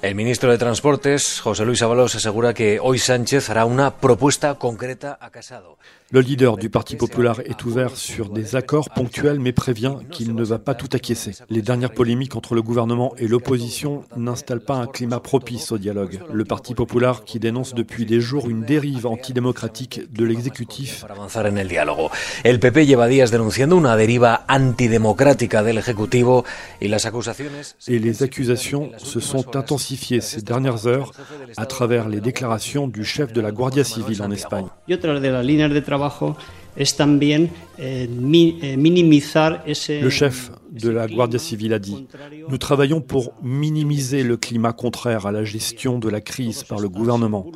El 0.02 0.16
ministro 0.16 0.50
de 0.50 0.58
Transportes, 0.58 1.38
José 1.40 1.64
Luis 1.64 1.80
Ábalos, 1.80 2.16
asegura 2.16 2.54
que 2.54 2.80
hoy 2.80 2.98
Sánchez 2.98 3.48
hará 3.50 3.64
una 3.64 3.98
propuesta 3.98 4.56
concreta 4.56 5.16
a 5.20 5.30
Casado. 5.30 5.78
Le 6.14 6.20
leader 6.20 6.58
du 6.58 6.68
Parti 6.68 6.96
populaire 6.96 7.40
est 7.46 7.64
ouvert 7.64 7.96
sur 7.96 8.28
des 8.28 8.54
accords 8.54 8.90
ponctuels 8.90 9.40
mais 9.40 9.52
prévient 9.52 9.94
qu'il 10.10 10.34
ne 10.34 10.44
va 10.44 10.58
pas 10.58 10.74
tout 10.74 10.90
acquiescer. 10.92 11.32
Les 11.48 11.62
dernières 11.62 11.94
polémiques 11.94 12.36
entre 12.36 12.54
le 12.54 12.60
gouvernement 12.60 13.14
et 13.16 13.26
l'opposition 13.26 14.04
n'installent 14.14 14.60
pas 14.60 14.74
un 14.74 14.86
climat 14.86 15.20
propice 15.20 15.72
au 15.72 15.78
dialogue. 15.78 16.20
Le 16.30 16.44
Parti 16.44 16.74
populaire 16.74 17.24
qui 17.24 17.38
dénonce 17.38 17.72
depuis 17.72 18.04
des 18.04 18.20
jours 18.20 18.50
une 18.50 18.62
dérive 18.62 19.06
antidémocratique 19.06 20.02
de 20.12 20.26
l'exécutif. 20.26 21.06
El 22.44 22.60
PP 22.60 22.84
lleva 22.84 23.08
días 23.08 23.30
denunciando 23.30 23.76
una 23.76 23.96
deriva 23.96 24.44
antidemocrática 24.48 25.62
del 25.62 25.78
Ejecutivo 25.78 26.44
y 26.82 26.88
las 26.88 27.06
acusaciones... 27.06 27.74
Et 27.88 27.98
les 27.98 28.22
accusations 28.22 28.90
se 28.98 29.18
sont 29.18 29.56
intensifiées 29.56 30.20
ces 30.20 30.42
dernières 30.42 30.86
heures 30.86 31.12
à 31.56 31.64
travers 31.64 32.10
les 32.10 32.20
déclarations 32.20 32.86
du 32.86 33.02
chef 33.02 33.32
de 33.32 33.40
la 33.40 33.50
Guardia 33.50 33.82
Civile 33.82 34.22
en 34.22 34.30
Espagne. 34.30 34.66
De 34.88 36.01
trabajo 36.02 36.36
es 36.74 36.96
también 36.96 37.50
eh, 37.78 38.08
mi, 38.08 38.58
eh, 38.62 38.76
minimizar 38.76 39.62
ese... 39.66 40.00
Le 40.00 40.10
chef 40.10 40.50
de 40.70 40.88
la 40.88 41.06
Guardia 41.06 41.38
Civile 41.38 41.74
a 41.74 41.78
dit 41.78 42.06
Nous 42.48 42.58
travaillons 42.58 43.02
pour 43.02 43.34
minimiser 43.42 44.22
le 44.22 44.38
climat 44.38 44.72
contraire 44.72 45.26
à 45.26 45.32
la 45.32 45.44
gestion 45.44 45.98
de 45.98 46.08
la 46.08 46.22
crise 46.22 46.64
par 46.64 46.80
le 46.80 46.88
gouvernement. 46.88 47.46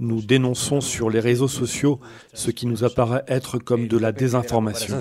Nous 0.00 0.22
dénonçons 0.22 0.80
sur 0.80 1.10
les 1.10 1.20
réseaux 1.20 1.48
sociaux 1.48 2.00
ce 2.32 2.50
qui 2.50 2.66
nous 2.66 2.84
apparaît 2.84 3.24
être 3.28 3.58
comme 3.58 3.88
de 3.88 3.98
la 3.98 4.12
désinformation. 4.12 4.96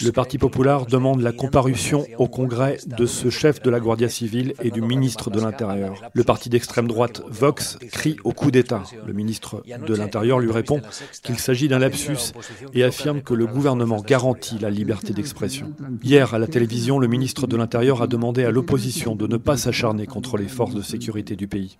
Le 0.00 0.10
Parti 0.10 0.38
populaire 0.38 0.86
demande 0.86 1.20
la 1.20 1.32
comparution 1.32 2.06
au 2.18 2.28
Congrès 2.28 2.78
de 2.86 3.06
ce 3.06 3.30
chef 3.30 3.62
de 3.62 3.70
la 3.70 3.80
Guardia 3.80 4.08
civile 4.08 4.54
et 4.62 4.70
du 4.70 4.80
ministre 4.80 5.30
de 5.30 5.40
l'Intérieur. 5.40 5.94
Le 6.12 6.24
parti 6.24 6.48
d'extrême 6.48 6.88
droite 6.88 7.22
Vox 7.28 7.78
crie 7.92 8.16
au 8.24 8.32
coup 8.32 8.50
d'État. 8.50 8.82
Le 9.06 9.12
ministre 9.12 9.62
de 9.86 9.94
l'Intérieur 9.94 10.38
lui 10.38 10.50
répond 10.50 10.80
qu'il 11.22 11.38
s'agit 11.38 11.68
d'un 11.68 11.78
lapsus 11.78 12.32
et 12.74 12.84
affirme 12.84 13.22
que 13.22 13.34
le 13.34 13.46
gouvernement 13.46 14.00
garantit 14.00 14.58
la 14.58 14.70
liberté 14.70 15.12
d'expression. 15.12 15.72
Hier, 16.02 16.34
à 16.34 16.38
la 16.38 16.46
télévision, 16.46 16.98
le 16.98 17.08
ministre 17.08 17.46
de 17.46 17.56
l'Intérieur 17.56 18.02
a 18.02 18.06
demandé 18.06 18.44
à 18.44 18.50
l'opposition 18.50 19.14
de 19.14 19.26
ne 19.26 19.36
pas 19.36 19.56
s'acharner 19.56 20.06
contre 20.06 20.36
les 20.36 20.48
forces 20.48 20.74
de 20.74 20.82
sécurité 20.82 21.36
du 21.36 21.46
pays. 21.48 21.78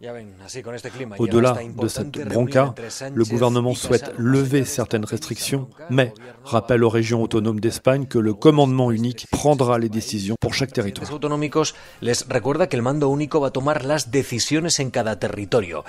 Au-delà 1.18 1.56
de 1.80 1.88
cette 1.88 2.28
bronca, 2.28 2.74
le 3.14 3.24
gouvernement 3.24 3.74
souhaite 3.74 4.12
lever 4.16 4.64
certaines 4.64 5.04
restrictions, 5.04 5.68
mais 5.90 6.12
rappelle 6.44 6.84
aux 6.84 6.88
régions 6.88 7.22
autonomes 7.22 7.60
d'Espagne 7.60 8.06
que 8.06 8.18
le 8.18 8.34
commandement 8.34 8.90
unique 8.90 9.26
prendra 9.30 9.78
les 9.78 9.88
décisions 9.88 10.36
pour 10.40 10.54
chaque 10.54 10.72
territoire. 10.72 11.12
autonómicos 11.12 11.74
les 12.00 12.24
recuerda 12.28 12.68
que 12.68 12.76
el 12.76 12.82
mando 12.82 13.08
único 13.08 13.40
va 13.40 13.48
a 13.48 13.50
tomar 13.50 13.84
las 13.84 14.10
decisiones 14.10 14.80
en 14.80 14.90
cada 14.90 15.18
territorio. 15.18 15.84